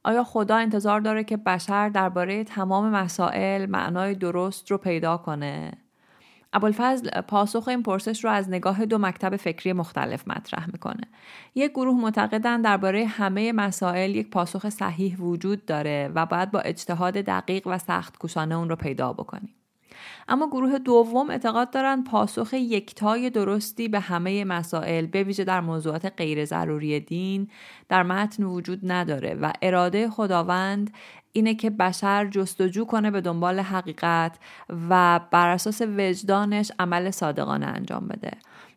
آیا 0.04 0.24
خدا 0.24 0.56
انتظار 0.56 1.00
داره 1.00 1.24
که 1.24 1.36
بشر 1.36 1.88
درباره 1.88 2.44
تمام 2.44 2.90
مسائل 2.90 3.66
معنای 3.66 4.14
درست 4.14 4.70
رو 4.70 4.78
پیدا 4.78 5.16
کنه؟ 5.16 5.72
ابوالفضل 6.52 7.20
پاسخ 7.20 7.68
این 7.68 7.82
پرسش 7.82 8.24
رو 8.24 8.30
از 8.30 8.50
نگاه 8.50 8.86
دو 8.86 8.98
مکتب 8.98 9.36
فکری 9.36 9.72
مختلف 9.72 10.28
مطرح 10.28 10.66
می‌کنه. 10.72 11.08
یک 11.54 11.70
گروه 11.70 12.00
معتقدن 12.00 12.62
درباره 12.62 13.06
همه 13.06 13.52
مسائل 13.52 14.16
یک 14.16 14.30
پاسخ 14.30 14.68
صحیح 14.68 15.16
وجود 15.16 15.64
داره 15.64 16.10
و 16.14 16.26
باید 16.26 16.50
با 16.50 16.60
اجتهاد 16.60 17.14
دقیق 17.14 17.66
و 17.66 17.78
سخت 17.78 18.18
کوشانه 18.18 18.54
اون 18.54 18.68
رو 18.68 18.76
پیدا 18.76 19.12
بکنیم. 19.12 19.54
اما 20.28 20.46
گروه 20.46 20.78
دوم 20.78 21.30
اعتقاد 21.30 21.70
دارند 21.70 22.04
پاسخ 22.04 22.54
یکتای 22.54 23.30
درستی 23.30 23.88
به 23.88 24.00
همه 24.00 24.44
مسائل 24.44 25.06
به 25.06 25.22
ویژه 25.22 25.44
در 25.44 25.60
موضوعات 25.60 26.12
غیر 26.16 26.44
ضروری 26.44 27.00
دین 27.00 27.48
در 27.88 28.02
متن 28.02 28.44
وجود 28.44 28.92
نداره 28.92 29.34
و 29.34 29.52
اراده 29.62 30.10
خداوند 30.10 30.90
اینه 31.32 31.54
که 31.54 31.70
بشر 31.70 32.26
جستجو 32.26 32.84
کنه 32.84 33.10
به 33.10 33.20
دنبال 33.20 33.60
حقیقت 33.60 34.38
و 34.90 35.20
بر 35.30 35.48
اساس 35.48 35.82
وجدانش 35.82 36.72
عمل 36.78 37.10
صادقانه 37.10 37.66
انجام 37.66 38.08
بده. 38.08 38.30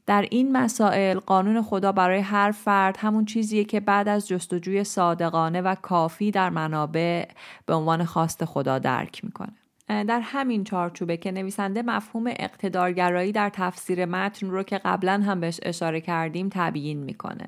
در 0.05 0.27
این 0.31 0.57
مسائل 0.57 1.19
قانون 1.19 1.61
خدا 1.61 1.91
برای 1.91 2.19
هر 2.19 2.51
فرد 2.51 2.97
همون 2.97 3.25
چیزیه 3.25 3.63
که 3.63 3.79
بعد 3.79 4.07
از 4.07 4.27
جستجوی 4.27 4.83
صادقانه 4.83 5.61
و 5.61 5.75
کافی 5.75 6.31
در 6.31 6.49
منابع 6.49 7.27
به 7.65 7.73
عنوان 7.73 8.05
خواست 8.05 8.45
خدا 8.45 8.79
درک 8.79 9.25
می‌کنه. 9.25 9.53
در 9.87 10.19
همین 10.19 10.63
چارچوبه 10.63 11.17
که 11.17 11.31
نویسنده 11.31 11.81
مفهوم 11.81 12.27
اقتدارگرایی 12.27 13.31
در 13.31 13.49
تفسیر 13.49 14.05
متن 14.05 14.49
رو 14.49 14.63
که 14.63 14.77
قبلا 14.77 15.23
هم 15.25 15.39
بهش 15.39 15.59
اشاره 15.63 16.01
کردیم 16.01 16.49
تبیین 16.51 17.03
می‌کنه. 17.03 17.47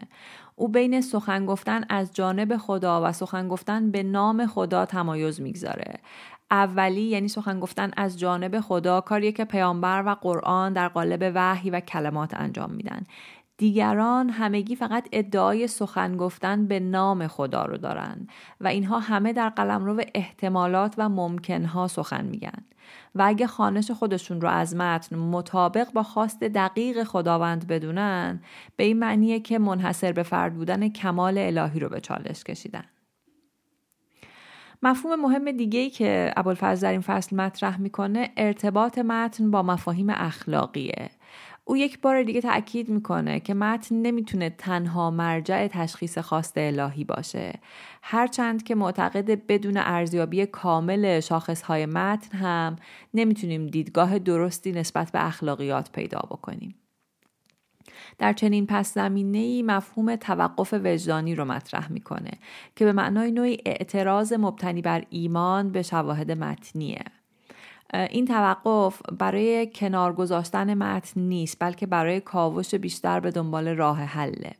او 0.56 0.68
بین 0.68 1.02
سخن 1.02 1.46
گفتن 1.46 1.84
از 1.90 2.14
جانب 2.14 2.58
خدا 2.58 3.02
و 3.06 3.12
سخن 3.12 3.48
گفتن 3.48 3.92
به 3.92 4.04
نام 4.04 4.46
خدا 4.46 4.86
تمایز 4.86 5.42
می‌گذاره. 5.42 6.00
اولی 6.52 7.02
یعنی 7.02 7.28
سخن 7.28 7.60
گفتن 7.60 7.92
از 7.98 8.20
جانب 8.20 8.60
خدا 8.60 9.02
کاریه 9.02 9.32
که 9.32 9.46
پیامبر 9.46 10.04
و 10.06 10.10
قرآن 10.10 10.74
در 10.74 10.88
قالب 10.88 11.32
وحی 11.36 11.70
و 11.70 11.80
کلمات 11.80 12.34
انجام 12.34 12.72
میدن. 12.72 13.04
دیگران 13.58 14.30
همگی 14.30 14.76
فقط 14.76 15.08
ادعای 15.12 15.68
سخن 15.68 16.18
گفتن 16.18 16.68
به 16.68 16.80
نام 16.80 17.28
خدا 17.28 17.66
رو 17.66 17.78
دارن 17.78 18.28
و 18.62 18.68
اینها 18.68 19.00
همه 19.00 19.34
در 19.34 19.50
قلمرو 19.50 20.02
احتمالات 20.16 20.96
و 20.98 21.10
ممکنها 21.10 21.88
سخن 21.88 22.26
میگن. 22.26 22.66
و 23.16 23.24
اگه 23.26 23.48
خانش 23.48 23.92
خودشون 23.92 24.42
رو 24.42 24.48
از 24.48 24.76
متن 24.76 25.16
مطابق 25.16 25.92
با 25.92 26.04
خواست 26.04 26.40
دقیق 26.40 27.04
خداوند 27.04 27.68
بدونن 27.68 28.42
به 28.76 28.84
این 28.84 29.00
معنیه 29.00 29.40
که 29.40 29.60
منحصر 29.60 30.12
به 30.12 30.24
فرد 30.24 30.54
بودن 30.54 30.90
کمال 30.90 31.38
الهی 31.38 31.80
رو 31.80 31.90
به 31.90 32.00
چالش 32.00 32.44
کشیدن. 32.44 32.84
مفهوم 34.84 35.22
مهم 35.22 35.52
دیگه 35.52 35.80
ای 35.80 35.90
که 35.90 36.34
ابوالفضل 36.38 36.82
در 36.82 36.92
این 36.92 37.02
فصل 37.02 37.36
مطرح 37.36 37.82
می‌کنه 37.82 38.30
ارتباط 38.38 38.98
متن 38.98 39.52
با 39.52 39.64
مفاهیم 39.64 40.10
اخلاقیه. 40.10 41.10
او 41.70 41.78
یک 41.78 42.02
بار 42.02 42.24
دیگه 42.24 42.42
تاکید 42.42 42.90
می‌کنه 42.90 43.40
که 43.40 43.54
متن 43.54 43.96
نمی‌تونه 43.96 44.50
تنها 44.50 45.12
مرجع 45.12 45.68
تشخیص 45.68 46.18
خواست 46.18 46.54
الهی 46.58 47.04
باشه. 47.04 47.54
هرچند 48.02 48.64
که 48.64 48.76
معتقد 48.76 49.48
بدون 49.48 49.78
ارزیابی 49.78 50.46
کامل 50.46 51.20
شاخصهای 51.20 51.86
متن 51.86 52.38
هم 52.38 52.76
نمی‌تونیم 53.14 53.68
دیدگاه 53.68 54.20
درستی 54.20 54.72
نسبت 54.72 55.12
به 55.12 55.28
اخلاقیات 55.28 55.92
پیدا 55.92 56.20
بکنیم. 56.20 56.76
در 58.18 58.34
چنین 58.34 58.66
پس 58.68 58.94
زمینه 58.94 59.38
ای 59.38 59.64
مفهوم 59.64 60.16
توقف 60.16 60.74
وجدانی 60.84 61.36
رو 61.36 61.46
مطرح 61.46 61.92
می‌کنه 61.92 62.32
که 62.76 62.86
به 62.86 62.94
معنای 62.94 63.32
نوعی 63.32 63.58
اعتراض 63.66 64.34
مبتنی 64.34 64.82
بر 64.82 65.04
ایمان 65.10 65.72
به 65.72 65.82
شواهد 65.82 66.32
متنیه. 66.32 67.04
این 67.94 68.26
توقف 68.26 69.02
برای 69.20 69.68
کنار 69.76 70.14
گذاشتن 70.14 70.74
متن 70.74 71.22
نیست 71.22 71.58
بلکه 71.60 71.86
برای 71.86 72.20
کاوش 72.20 72.76
بیشتر 72.76 73.20
به 73.20 73.32
دنبال 73.32 73.68
راه 73.68 73.98
حله. 74.04 74.52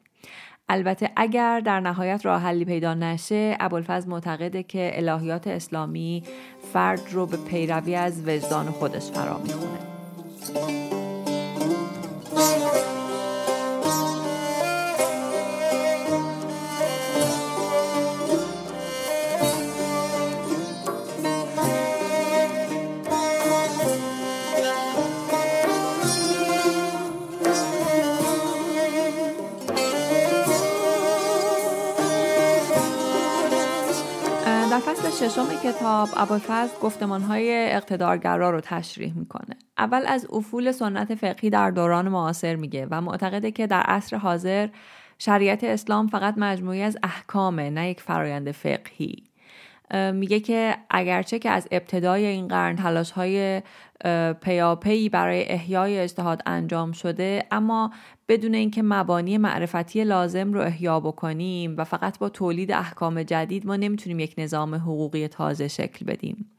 البته 0.70 1.12
اگر 1.16 1.60
در 1.60 1.80
نهایت 1.80 2.26
راه 2.26 2.42
حلی 2.42 2.66
پیدا 2.66 2.94
نشه 2.94 3.58
ابوالفضل 3.60 4.10
معتقده 4.10 4.64
که 4.64 4.92
الهیات 4.94 5.48
اسلامی 5.48 6.24
فرد 6.74 7.02
رو 7.12 7.26
به 7.26 7.38
پیروی 7.38 7.96
از 7.96 8.28
وجدان 8.28 8.66
خودش 8.66 9.12
فرا 9.12 9.38
می‌خونه. 9.38 9.80
ششم 35.20 35.48
کتاب 35.64 36.10
ابوالفضل 36.18 36.80
گفتمانهای 36.82 37.74
اقتدارگرا 37.74 38.50
رو 38.50 38.62
تشریح 38.62 39.14
می‌کنه. 39.16 39.56
اول 39.78 40.04
از 40.08 40.28
افول 40.32 40.72
سنت 40.72 41.16
فقهی 41.16 41.50
در 41.50 41.72
دوران 41.72 42.10
معاصر 42.10 42.56
میگه 42.56 42.88
و 42.92 43.02
معتقده 43.02 43.52
که 43.52 43.68
در 43.68 43.82
عصر 43.82 44.18
حاضر 44.18 44.70
شریعت 45.18 45.64
اسلام 45.64 46.08
فقط 46.08 46.34
مجموعی 46.38 46.82
از 46.82 46.98
احکامه 47.04 47.70
نه 47.70 47.90
یک 47.90 48.02
فرایند 48.02 48.52
فقهی. 48.52 49.27
میگه 50.14 50.40
که 50.40 50.78
اگرچه 50.90 51.40
که 51.40 51.50
از 51.50 51.68
ابتدای 51.72 52.26
این 52.26 52.48
قرن 52.48 52.76
تلاش 52.76 53.12
های 53.12 53.62
پیاپی 54.42 55.10
برای 55.10 55.50
احیای 55.50 56.00
اجتهاد 56.00 56.42
انجام 56.46 56.92
شده 56.92 57.44
اما 57.52 57.92
بدون 58.28 58.54
اینکه 58.54 58.82
مبانی 58.84 59.38
معرفتی 59.38 60.04
لازم 60.04 60.54
رو 60.54 60.62
احیا 60.62 61.00
بکنیم 61.00 61.76
و 61.78 61.84
فقط 61.84 62.20
با 62.20 62.30
تولید 62.30 62.72
احکام 62.72 63.24
جدید 63.24 63.66
ما 63.66 63.76
نمی‌تونیم 63.76 64.20
یک 64.20 64.36
نظام 64.38 64.76
حقوقی 64.76 65.28
تازه 65.28 65.68
شکل 65.68 66.06
بدیم. 66.06 66.57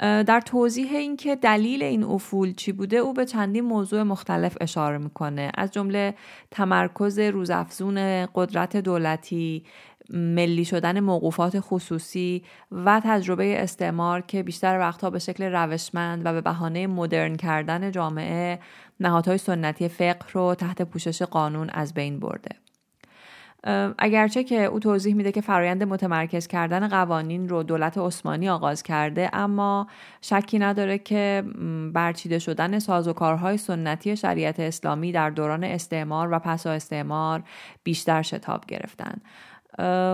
در 0.00 0.40
توضیح 0.40 0.96
اینکه 0.96 1.36
دلیل 1.36 1.82
این 1.82 2.04
افول 2.04 2.52
چی 2.52 2.72
بوده 2.72 2.96
او 2.96 3.12
به 3.12 3.26
چندین 3.26 3.64
موضوع 3.64 4.02
مختلف 4.02 4.56
اشاره 4.60 4.98
می‌کنه 4.98 5.52
از 5.54 5.70
جمله 5.70 6.14
تمرکز 6.50 7.18
روزافزون 7.18 8.26
قدرت 8.34 8.76
دولتی 8.76 9.64
ملی 10.10 10.64
شدن 10.64 11.00
موقوفات 11.00 11.56
خصوصی 11.60 12.42
و 12.72 13.00
تجربه 13.04 13.62
استعمار 13.62 14.20
که 14.20 14.42
بیشتر 14.42 14.78
وقتها 14.78 15.10
به 15.10 15.18
شکل 15.18 15.44
روشمند 15.44 16.22
و 16.24 16.32
به 16.32 16.40
بهانه 16.40 16.86
مدرن 16.86 17.36
کردن 17.36 17.90
جامعه 17.90 18.58
نهادهای 19.00 19.38
سنتی 19.38 19.88
فقه 19.88 20.30
رو 20.32 20.54
تحت 20.54 20.82
پوشش 20.82 21.22
قانون 21.22 21.70
از 21.70 21.94
بین 21.94 22.20
برده. 22.20 22.50
اگرچه 23.98 24.44
که 24.44 24.64
او 24.64 24.78
توضیح 24.78 25.14
میده 25.14 25.32
که 25.32 25.40
فرایند 25.40 25.82
متمرکز 25.82 26.46
کردن 26.46 26.88
قوانین 26.88 27.48
رو 27.48 27.62
دولت 27.62 27.98
عثمانی 27.98 28.48
آغاز 28.48 28.82
کرده 28.82 29.30
اما 29.32 29.86
شکی 30.20 30.58
نداره 30.58 30.98
که 30.98 31.44
برچیده 31.94 32.38
شدن 32.38 32.78
سازوکارهای 32.78 33.56
سنتی 33.56 34.16
شریعت 34.16 34.60
اسلامی 34.60 35.12
در 35.12 35.30
دوران 35.30 35.64
استعمار 35.64 36.28
و 36.32 36.38
پسا 36.38 36.70
استعمار 36.70 37.42
بیشتر 37.84 38.22
شتاب 38.22 38.66
گرفتن. 38.66 39.14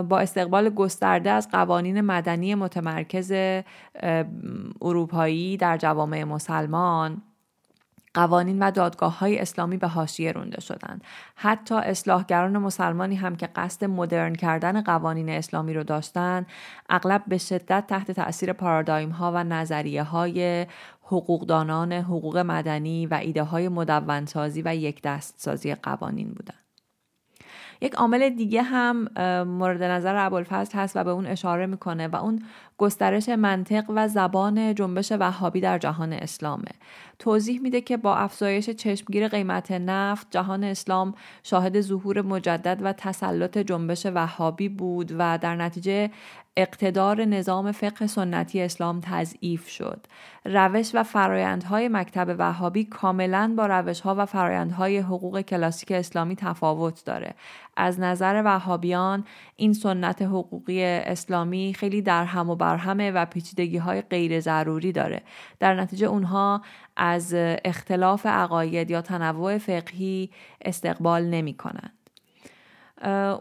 با 0.02 0.18
استقبال 0.18 0.70
گسترده 0.70 1.30
از 1.30 1.48
قوانین 1.50 2.00
مدنی 2.00 2.54
متمرکز 2.54 3.32
اروپایی 4.82 5.56
در 5.56 5.76
جوامع 5.76 6.24
مسلمان 6.24 7.22
قوانین 8.16 8.62
و 8.62 8.70
دادگاه 8.70 9.18
های 9.18 9.38
اسلامی 9.38 9.76
به 9.76 9.88
حاشیه 9.88 10.32
رونده 10.32 10.60
شدند. 10.60 11.04
حتی 11.34 11.74
اصلاحگران 11.74 12.58
مسلمانی 12.58 13.14
هم 13.14 13.36
که 13.36 13.46
قصد 13.46 13.84
مدرن 13.84 14.34
کردن 14.34 14.82
قوانین 14.82 15.28
اسلامی 15.28 15.74
رو 15.74 15.84
داشتند، 15.84 16.46
اغلب 16.88 17.22
به 17.26 17.38
شدت 17.38 17.84
تحت 17.88 18.10
تاثیر 18.10 18.52
پارادایم 18.52 19.10
ها 19.10 19.32
و 19.34 19.44
نظریه 19.44 20.02
های 20.02 20.66
حقوقدانان 21.02 21.92
حقوق 21.92 22.38
مدنی 22.38 23.06
و 23.06 23.14
ایده 23.14 23.42
های 23.42 23.68
مدونسازی 23.68 24.62
و 24.64 24.76
یک 24.76 25.02
دستسازی 25.02 25.74
قوانین 25.74 26.28
بودند. 26.28 26.66
یک 27.80 27.94
عامل 27.94 28.28
دیگه 28.28 28.62
هم 28.62 29.08
مورد 29.42 29.82
نظر 29.82 30.26
ابوالفضل 30.26 30.78
هست 30.78 30.96
و 30.96 31.04
به 31.04 31.10
اون 31.10 31.26
اشاره 31.26 31.66
می‌کنه 31.66 32.08
و 32.08 32.16
اون 32.16 32.42
گسترش 32.78 33.28
منطق 33.28 33.84
و 33.88 34.08
زبان 34.08 34.74
جنبش 34.74 35.12
وهابی 35.12 35.60
در 35.60 35.78
جهان 35.78 36.12
اسلامه 36.12 36.70
توضیح 37.18 37.60
میده 37.60 37.80
که 37.80 37.96
با 37.96 38.16
افزایش 38.16 38.70
چشمگیر 38.70 39.28
قیمت 39.28 39.70
نفت 39.72 40.26
جهان 40.30 40.64
اسلام 40.64 41.14
شاهد 41.42 41.80
ظهور 41.80 42.22
مجدد 42.22 42.78
و 42.82 42.92
تسلط 42.92 43.58
جنبش 43.58 44.06
وهابی 44.06 44.68
بود 44.68 45.12
و 45.18 45.38
در 45.38 45.56
نتیجه 45.56 46.10
اقتدار 46.56 47.24
نظام 47.24 47.72
فقه 47.72 48.06
سنتی 48.06 48.60
اسلام 48.60 49.00
تضعیف 49.00 49.68
شد. 49.68 50.06
روش 50.44 50.90
و 50.94 51.02
فرایندهای 51.02 51.88
مکتب 51.88 52.34
وهابی 52.38 52.84
کاملا 52.84 53.54
با 53.56 53.66
روشها 53.66 54.14
و 54.18 54.26
فرایندهای 54.26 54.98
حقوق 54.98 55.40
کلاسیک 55.40 55.92
اسلامی 55.92 56.36
تفاوت 56.36 57.04
داره. 57.04 57.34
از 57.76 58.00
نظر 58.00 58.42
وهابیان 58.44 59.24
این 59.56 59.72
سنت 59.72 60.22
حقوقی 60.22 60.84
اسلامی 60.84 61.74
خیلی 61.78 62.02
در 62.02 62.24
هم 62.24 62.50
و 62.50 62.56
برهمه 62.56 63.10
و 63.10 63.24
پیچیدگی 63.24 63.78
های 63.78 64.02
غیر 64.02 64.40
ضروری 64.40 64.92
داره. 64.92 65.22
در 65.60 65.74
نتیجه 65.74 66.06
اونها 66.06 66.62
از 66.96 67.34
اختلاف 67.64 68.26
عقاید 68.26 68.90
یا 68.90 69.02
تنوع 69.02 69.58
فقهی 69.58 70.30
استقبال 70.64 71.24
نمی 71.24 71.54
کنند. 71.54 71.92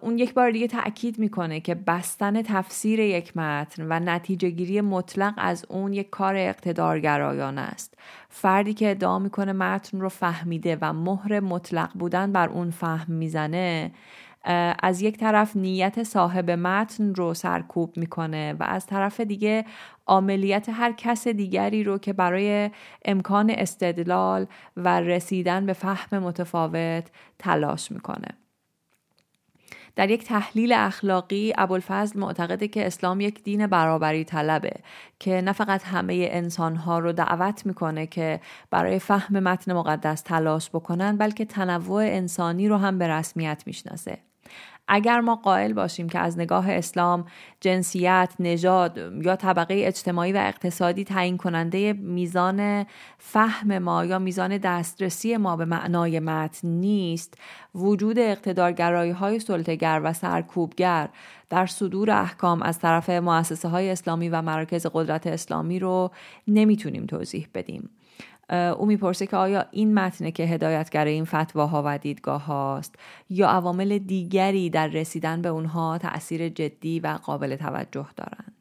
اون 0.01 0.17
یک 0.17 0.33
بار 0.33 0.51
دیگه 0.51 0.67
تاکید 0.67 1.19
می‌کنه 1.19 1.59
که 1.59 1.75
بستن 1.75 2.41
تفسیر 2.41 2.99
یک 2.99 3.37
متن 3.37 3.83
و 3.89 3.99
نتیجه 3.99 4.49
گیری 4.49 4.81
مطلق 4.81 5.33
از 5.37 5.65
اون 5.69 5.93
یک 5.93 6.09
کار 6.09 6.35
اقتدارگرایانه 6.35 7.61
است 7.61 7.97
فردی 8.29 8.73
که 8.73 8.91
ادعا 8.91 9.19
می‌کنه 9.19 9.53
متن 9.53 10.01
رو 10.01 10.09
فهمیده 10.09 10.77
و 10.81 10.93
مهر 10.93 11.39
مطلق 11.39 11.89
بودن 11.93 12.31
بر 12.31 12.49
اون 12.49 12.71
فهم 12.71 13.13
می‌زنه 13.13 13.91
از 14.79 15.01
یک 15.01 15.17
طرف 15.17 15.55
نیت 15.55 16.03
صاحب 16.03 16.51
متن 16.51 17.15
رو 17.15 17.33
سرکوب 17.33 17.97
می‌کنه 17.97 18.53
و 18.53 18.63
از 18.63 18.85
طرف 18.85 19.19
دیگه 19.19 19.65
عملیت 20.07 20.69
هر 20.69 20.91
کس 20.91 21.27
دیگری 21.27 21.83
رو 21.83 21.97
که 21.97 22.13
برای 22.13 22.71
امکان 23.05 23.49
استدلال 23.49 24.47
و 24.77 25.01
رسیدن 25.01 25.65
به 25.65 25.73
فهم 25.73 26.19
متفاوت 26.19 27.03
تلاش 27.39 27.91
می‌کنه. 27.91 28.27
در 29.95 30.09
یک 30.09 30.23
تحلیل 30.23 30.73
اخلاقی 30.73 31.53
ابوالفضل 31.57 32.19
معتقده 32.19 32.67
که 32.67 32.87
اسلام 32.87 33.21
یک 33.21 33.43
دین 33.43 33.67
برابری 33.67 34.23
طلبه 34.23 34.73
که 35.19 35.41
نه 35.41 35.51
فقط 35.51 35.83
همه 35.83 36.27
انسانها 36.31 36.99
رو 36.99 37.11
دعوت 37.11 37.65
می‌کنه 37.65 38.07
که 38.07 38.39
برای 38.71 38.99
فهم 38.99 39.39
متن 39.39 39.73
مقدس 39.73 40.21
تلاش 40.21 40.69
بکنن 40.69 41.17
بلکه 41.17 41.45
تنوع 41.45 42.01
انسانی 42.01 42.67
رو 42.67 42.77
هم 42.77 42.97
به 42.97 43.07
رسمیت 43.07 43.63
می‌شناسه. 43.65 44.17
اگر 44.87 45.19
ما 45.19 45.35
قائل 45.35 45.73
باشیم 45.73 46.09
که 46.09 46.19
از 46.19 46.39
نگاه 46.39 46.71
اسلام 46.71 47.25
جنسیت، 47.59 48.33
نژاد 48.39 48.97
یا 49.21 49.35
طبقه 49.35 49.81
اجتماعی 49.85 50.33
و 50.33 50.37
اقتصادی 50.37 51.03
تعیین 51.03 51.37
کننده 51.37 51.93
میزان 51.93 52.85
فهم 53.17 53.77
ما 53.77 54.05
یا 54.05 54.19
میزان 54.19 54.57
دسترسی 54.57 55.37
ما 55.37 55.55
به 55.55 55.65
معنای 55.65 56.19
متن 56.19 56.67
نیست، 56.67 57.37
وجود 57.75 58.19
اقتدارگرایی 58.19 59.11
های 59.11 59.39
سلطگر 59.39 60.01
و 60.03 60.13
سرکوبگر 60.13 61.09
در 61.49 61.65
صدور 61.65 62.11
احکام 62.11 62.61
از 62.61 62.79
طرف 62.79 63.09
مؤسسه 63.09 63.67
های 63.67 63.89
اسلامی 63.89 64.29
و 64.29 64.41
مراکز 64.41 64.87
قدرت 64.93 65.27
اسلامی 65.27 65.79
رو 65.79 66.11
نمی‌تونیم 66.47 67.05
توضیح 67.05 67.47
بدیم. 67.53 67.89
او 68.49 68.85
می‌پرسه 68.85 69.27
که 69.27 69.37
آیا 69.37 69.65
این 69.71 69.93
متنه 69.93 70.31
که 70.31 70.43
هدایتگر 70.43 71.05
این 71.05 71.25
فتواها 71.25 71.83
و 71.85 71.97
دیدگاه 71.97 72.45
هاست 72.45 72.95
یا 73.29 73.47
عوامل 73.47 73.97
دیگری 73.97 74.69
در 74.69 74.87
رسیدن 74.87 75.41
به 75.41 75.49
اونها 75.49 75.97
تأثیر 75.97 76.49
جدی 76.49 76.99
و 76.99 77.07
قابل 77.07 77.55
توجه 77.55 78.07
دارند؟ 78.15 78.55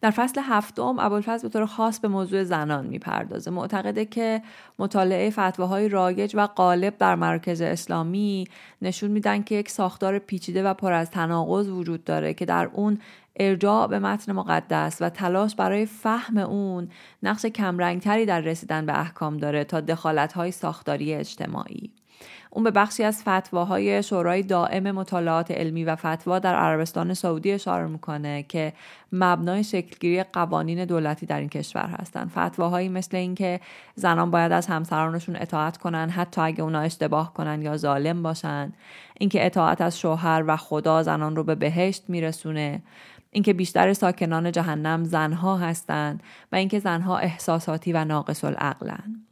در 0.00 0.10
فصل 0.10 0.40
هفتم 0.44 0.98
ابوالفضل 0.98 1.42
به 1.42 1.52
طور 1.52 1.66
خاص 1.66 2.00
به 2.00 2.08
موضوع 2.08 2.44
زنان 2.44 2.86
می‌پردازه. 2.86 3.50
معتقده 3.50 4.04
که 4.04 4.42
مطالعه 4.78 5.30
فتواهای 5.30 5.88
رایج 5.88 6.32
و 6.34 6.46
غالب 6.46 6.98
در 6.98 7.14
مرکز 7.14 7.60
اسلامی 7.60 8.46
نشون 8.82 9.10
میدن 9.10 9.42
که 9.42 9.54
یک 9.54 9.70
ساختار 9.70 10.18
پیچیده 10.18 10.62
و 10.62 10.74
پر 10.74 10.92
از 10.92 11.10
تناقض 11.10 11.68
وجود 11.68 12.04
داره 12.04 12.34
که 12.34 12.44
در 12.44 12.70
اون 12.72 12.98
ارجاع 13.38 13.86
به 13.86 13.98
متن 13.98 14.32
مقدس 14.32 14.96
و 15.00 15.10
تلاش 15.10 15.54
برای 15.54 15.86
فهم 15.86 16.38
اون 16.38 16.88
نقش 17.22 17.46
کمرنگتری 17.46 18.26
در 18.26 18.40
رسیدن 18.40 18.86
به 18.86 19.00
احکام 19.00 19.36
داره 19.36 19.64
تا 19.64 19.80
دخالتهای 19.80 20.50
ساختاری 20.50 21.14
اجتماعی. 21.14 21.90
اون 22.50 22.64
به 22.64 22.70
بخشی 22.70 23.04
از 23.04 23.22
فتواهای 23.22 24.02
شورای 24.02 24.42
دائم 24.42 24.90
مطالعات 24.90 25.50
علمی 25.50 25.84
و 25.84 25.96
فتوا 25.96 26.38
در 26.38 26.54
عربستان 26.54 27.14
سعودی 27.14 27.52
اشاره 27.52 27.86
می‌کنه 27.86 28.42
که 28.42 28.72
مبنای 29.12 29.64
شکلگیری 29.64 30.22
قوانین 30.22 30.84
دولتی 30.84 31.26
در 31.26 31.40
این 31.40 31.48
کشور 31.48 31.86
هستند 31.86 32.30
فتواهایی 32.30 32.88
مثل 32.88 33.16
اینکه 33.16 33.60
زنان 33.94 34.30
باید 34.30 34.52
از 34.52 34.66
همسرانشون 34.66 35.36
اطاعت 35.36 35.76
کنن 35.76 36.10
حتی 36.10 36.40
اگه 36.40 36.62
اونا 36.62 36.80
اشتباه 36.80 37.34
کنن 37.34 37.62
یا 37.62 37.76
ظالم 37.76 38.22
باشن. 38.22 38.72
اینکه 39.18 39.46
اطاعت 39.46 39.80
از 39.80 39.98
شوهر 39.98 40.44
و 40.46 40.56
خدا 40.56 41.02
زنان 41.02 41.36
رو 41.36 41.44
به 41.44 41.54
بهشت 41.54 42.04
میرسونه. 42.08 42.82
اینکه 43.30 43.52
بیشتر 43.52 43.92
ساکنان 43.92 44.52
جهنم 44.52 45.04
زنها 45.04 45.56
هستند 45.56 46.22
و 46.52 46.56
اینکه 46.56 46.78
زنها 46.78 47.18
احساساتی 47.18 47.92
و 47.92 48.04
ناقص 48.04 48.44
العقلن 48.44 49.24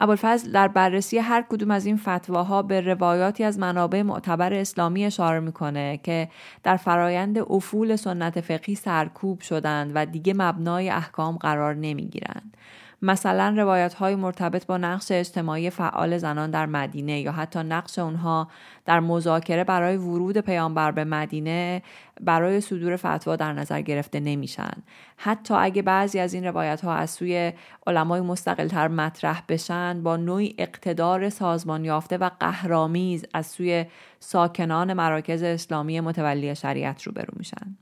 ابوالفضل 0.00 0.52
در 0.52 0.68
بررسی 0.68 1.18
هر 1.18 1.44
کدوم 1.50 1.70
از 1.70 1.86
این 1.86 1.96
فتواها 1.96 2.62
به 2.62 2.80
روایاتی 2.80 3.44
از 3.44 3.58
منابع 3.58 4.02
معتبر 4.02 4.54
اسلامی 4.54 5.04
اشاره 5.04 5.40
می‌کنه 5.40 6.00
که 6.02 6.28
در 6.62 6.76
فرایند 6.76 7.38
افول 7.38 7.96
سنت 7.96 8.40
فقهی 8.40 8.74
سرکوب 8.74 9.40
شدند 9.40 9.92
و 9.94 10.06
دیگه 10.06 10.34
مبنای 10.36 10.90
احکام 10.90 11.36
قرار 11.36 11.74
نمی‌گیرند. 11.74 12.56
مثلا 13.02 13.54
روایت 13.56 13.94
های 13.94 14.14
مرتبط 14.14 14.66
با 14.66 14.76
نقش 14.76 15.12
اجتماعی 15.12 15.70
فعال 15.70 16.18
زنان 16.18 16.50
در 16.50 16.66
مدینه 16.66 17.20
یا 17.20 17.32
حتی 17.32 17.58
نقش 17.58 17.98
اونها 17.98 18.48
در 18.84 19.00
مذاکره 19.00 19.64
برای 19.64 19.96
ورود 19.96 20.38
پیامبر 20.38 20.90
به 20.90 21.04
مدینه 21.04 21.82
برای 22.20 22.60
صدور 22.60 22.96
فتوا 22.96 23.36
در 23.36 23.52
نظر 23.52 23.80
گرفته 23.80 24.20
نمیشن. 24.20 24.72
حتی 25.16 25.54
اگه 25.54 25.82
بعضی 25.82 26.18
از 26.18 26.34
این 26.34 26.44
روایت 26.44 26.80
ها 26.80 26.94
از 26.94 27.10
سوی 27.10 27.52
علمای 27.86 28.20
مستقلتر 28.20 28.88
مطرح 28.88 29.42
بشن 29.48 30.02
با 30.02 30.16
نوعی 30.16 30.54
اقتدار 30.58 31.28
سازمان 31.28 31.84
یافته 31.84 32.18
و 32.18 32.30
قهرامیز 32.40 33.24
از 33.34 33.46
سوی 33.46 33.86
ساکنان 34.20 34.92
مراکز 34.92 35.42
اسلامی 35.42 36.00
متولی 36.00 36.54
شریعت 36.54 37.02
روبرو 37.02 37.34
میشن. 37.36 37.76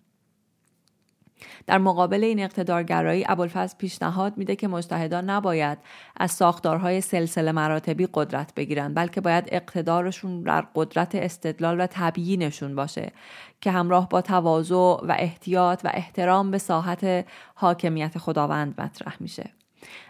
در 1.66 1.78
مقابل 1.78 2.24
این 2.24 2.40
اقتدارگرایی 2.40 3.24
ابوالفضل 3.28 3.76
پیشنهاد 3.78 4.38
میده 4.38 4.56
که 4.56 4.68
مجتهدان 4.68 5.30
نباید 5.30 5.78
از 6.16 6.30
ساختارهای 6.30 7.00
سلسله 7.00 7.52
مراتبی 7.52 8.08
قدرت 8.14 8.54
بگیرن 8.54 8.94
بلکه 8.94 9.20
باید 9.20 9.48
اقتدارشون 9.48 10.42
در 10.42 10.64
قدرت 10.74 11.14
استدلال 11.14 11.80
و 11.80 11.86
تبیینشون 11.90 12.74
باشه 12.74 13.12
که 13.60 13.70
همراه 13.70 14.08
با 14.08 14.20
تواضع 14.20 14.74
و 14.76 15.16
احتیاط 15.18 15.80
و 15.84 15.90
احترام 15.94 16.50
به 16.50 16.58
ساحت 16.58 17.26
حاکمیت 17.54 18.18
خداوند 18.18 18.80
مطرح 18.80 19.16
میشه. 19.20 19.50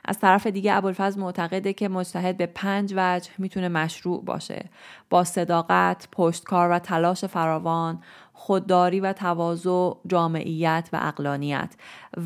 از 0.04 0.18
طرف 0.18 0.46
دیگه 0.46 0.74
ابوالفضل 0.74 1.20
معتقده 1.20 1.72
که 1.72 1.88
مجتهد 1.88 2.36
به 2.36 2.46
پنج 2.46 2.94
وجه 2.96 3.30
می‌تونه 3.38 3.68
مشروع 3.68 4.24
باشه 4.24 4.64
با 5.10 5.24
صداقت، 5.24 6.08
پشتکار 6.12 6.70
و 6.70 6.78
تلاش 6.78 7.24
فراوان، 7.24 8.02
خودداری 8.32 9.00
و 9.00 9.12
تواضع، 9.12 9.92
جامعیت 10.06 10.88
و 10.92 10.98
اقلانیت 11.02 11.74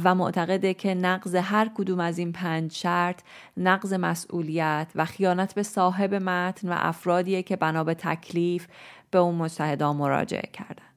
و 0.05 0.15
معتقده 0.15 0.75
که 0.75 0.95
نقض 0.95 1.35
هر 1.35 1.71
کدوم 1.75 2.01
از 2.01 2.19
این 2.19 2.33
پنج 2.33 2.73
شرط 2.73 3.23
نقض 3.57 3.93
مسئولیت 3.93 4.93
و 4.95 5.05
خیانت 5.05 5.55
به 5.55 5.63
صاحب 5.63 6.15
متن 6.15 6.69
و 6.69 6.75
افرادیه 6.79 7.43
که 7.43 7.57
بنا 7.57 7.85
به 7.85 7.95
تکلیف 7.95 8.67
به 9.11 9.19
اون 9.19 9.35
مجتهدان 9.35 9.97
مراجعه 9.97 10.51
کردن. 10.53 10.90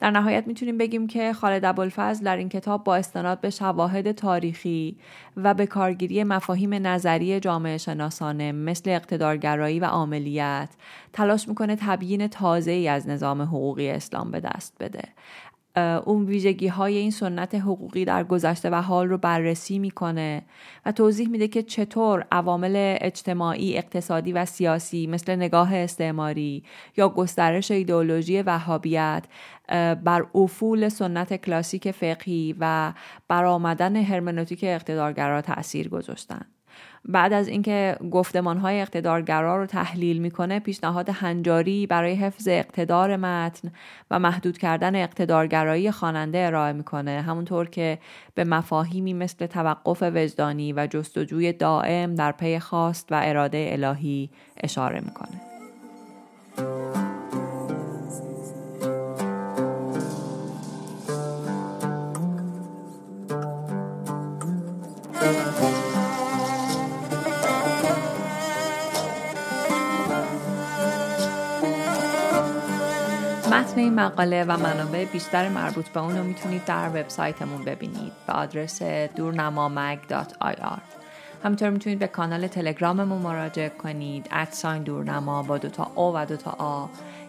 در 0.00 0.10
نهایت 0.10 0.46
می‌تونیم 0.46 0.78
بگیم 0.78 1.06
که 1.06 1.32
خالد 1.32 1.64
ابوالفضل 1.64 2.24
در 2.24 2.36
این 2.36 2.48
کتاب 2.48 2.84
با 2.84 2.96
استناد 2.96 3.40
به 3.40 3.50
شواهد 3.50 4.12
تاریخی 4.12 4.96
و 5.36 5.54
به 5.54 5.66
کارگیری 5.66 6.24
مفاهیم 6.24 6.86
نظری 6.86 7.40
جامعه 7.40 7.78
شناسانه 7.78 8.52
مثل 8.52 8.90
اقتدارگرایی 8.90 9.80
و 9.80 9.84
عاملیت 9.84 10.68
تلاش 11.12 11.48
می‌کنه 11.48 11.76
تبیین 11.80 12.26
تازه 12.26 12.70
ای 12.70 12.88
از 12.88 13.08
نظام 13.08 13.42
حقوقی 13.42 13.90
اسلام 13.90 14.30
به 14.30 14.40
دست 14.40 14.76
بده. 14.80 15.02
اون 15.76 16.26
ویژگی 16.26 16.68
های 16.68 16.96
این 16.96 17.10
سنت 17.10 17.54
حقوقی 17.54 18.04
در 18.04 18.24
گذشته 18.24 18.70
و 18.70 18.74
حال 18.74 19.08
رو 19.08 19.18
بررسی 19.18 19.78
می‌کنه 19.78 20.42
و 20.86 20.92
توضیح 20.92 21.28
میده 21.28 21.48
که 21.48 21.62
چطور 21.62 22.26
عوامل 22.32 22.96
اجتماعی، 23.00 23.78
اقتصادی 23.78 24.32
و 24.32 24.44
سیاسی 24.44 25.06
مثل 25.06 25.36
نگاه 25.36 25.74
استعماری 25.74 26.64
یا 26.96 27.08
گسترش 27.08 27.70
ایدئولوژی 27.70 28.42
وهابیت 28.42 29.24
بر 30.04 30.26
افول 30.34 30.88
سنت 30.88 31.36
کلاسیک 31.36 31.90
فقهی 31.90 32.56
و 32.60 32.92
برآمدن 33.28 33.96
هرمنوتیک 33.96 34.60
اقتدارگرا 34.64 35.42
تاثیر 35.42 35.88
گذاشتن. 35.88 36.53
بعد 37.08 37.32
از 37.32 37.48
اینکه 37.48 37.96
گفتمان 38.10 38.58
های 38.58 38.80
اقتدارگرا 38.80 39.56
رو 39.56 39.66
تحلیل 39.66 40.18
می‌کنه 40.18 40.60
پیشنهاد 40.60 41.08
هنجاری 41.08 41.86
برای 41.86 42.14
حفظ 42.14 42.48
اقتدار 42.48 43.16
متن 43.16 43.72
و 44.10 44.18
محدود 44.18 44.58
کردن 44.58 44.96
اقتدارگرایی 44.96 45.90
خواننده 45.90 46.46
ارائه 46.46 46.72
می‌کنه. 46.72 47.20
همونطور 47.20 47.68
که 47.68 47.98
به 48.34 48.44
مفاهیمی 48.44 49.14
مثل 49.14 49.46
توقف 49.46 50.02
وجدانی 50.02 50.72
و 50.72 50.86
جستجوی 50.86 51.52
دائم 51.52 52.14
در 52.14 52.32
پی 52.32 52.58
خواست 52.58 53.08
و 53.10 53.20
اراده 53.24 53.68
الهی 53.72 54.30
اشاره 54.56 55.00
می‌کنه. 55.00 55.40
متن 73.54 73.78
این 73.78 73.94
مقاله 73.94 74.44
و 74.44 74.56
منابع 74.56 75.04
بیشتر 75.04 75.48
مربوط 75.48 75.88
به 75.88 76.00
اون 76.00 76.18
رو 76.18 76.24
می‌تونید 76.24 76.64
در 76.64 76.88
وبسایتمون 76.88 77.64
ببینید 77.64 78.12
به 78.26 78.32
آدرس 78.32 78.82
دورنمامگ.ir 79.16 80.80
همینطور 81.44 81.70
می‌تونید 81.70 81.98
به 81.98 82.06
کانال 82.06 82.46
تلگراممون 82.46 83.22
مراجعه 83.22 83.68
کنید 83.68 84.28
ادساین 84.30 84.82
دورنما 84.82 85.42
با 85.42 85.58
دوتا 85.58 85.90
او 85.94 86.16
و 86.16 86.24
دوتا 86.24 86.50
آ 86.50 86.86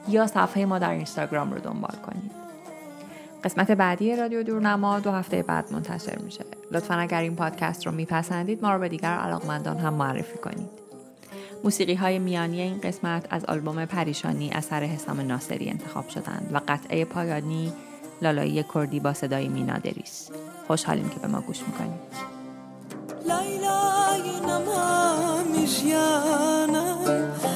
یا 0.10 0.28
صفحه 0.28 0.66
ما 0.66 0.80
در 0.80 0.92
اینستاگرام 0.92 1.54
رو 1.54 1.60
دنبال 1.60 1.96
کنید. 2.06 2.32
قسمت 3.44 3.72
بعدی 3.72 4.16
رادیو 4.16 4.44
دورنما 4.44 5.00
دو 5.00 5.12
هفته 5.12 5.44
بعد 5.44 5.74
منتشر 5.74 6.18
میشه. 6.20 6.46
لطفا 6.72 6.96
اگر 6.96 7.22
این 7.22 7.36
پادکست 7.36 7.86
رو 7.86 7.92
میپسندید 7.92 8.64
ما 8.64 8.74
رو 8.74 8.80
به 8.80 8.90
دیگر 8.90 9.14
علاقمندان 9.14 9.78
هم 9.78 9.94
معرفی 9.94 10.38
کنید. 10.38 10.85
موسیقی 11.66 11.96
های 11.96 12.20
میانی 12.20 12.62
این 12.62 12.82
قسمت 12.82 13.26
از 13.30 13.46
آلبوم 13.46 13.86
پریشانی 13.86 14.52
اثر 14.52 14.84
حسام 14.84 15.22
ناصری 15.22 15.70
انتخاب 15.70 16.10
شدند 16.10 16.50
و 16.54 16.62
قطعه 16.68 17.06
پایانی 17.06 17.74
لالایی 18.22 18.66
کردی 18.74 19.00
با 19.00 19.14
صدای 19.14 19.48
مینادریس 19.48 20.30
خوشحالیم 20.68 21.10
که 21.10 21.20
به 21.20 21.28
ما 21.28 21.42
گوش 21.42 21.60
می‌کنیم 21.62 22.00
به 27.06 27.55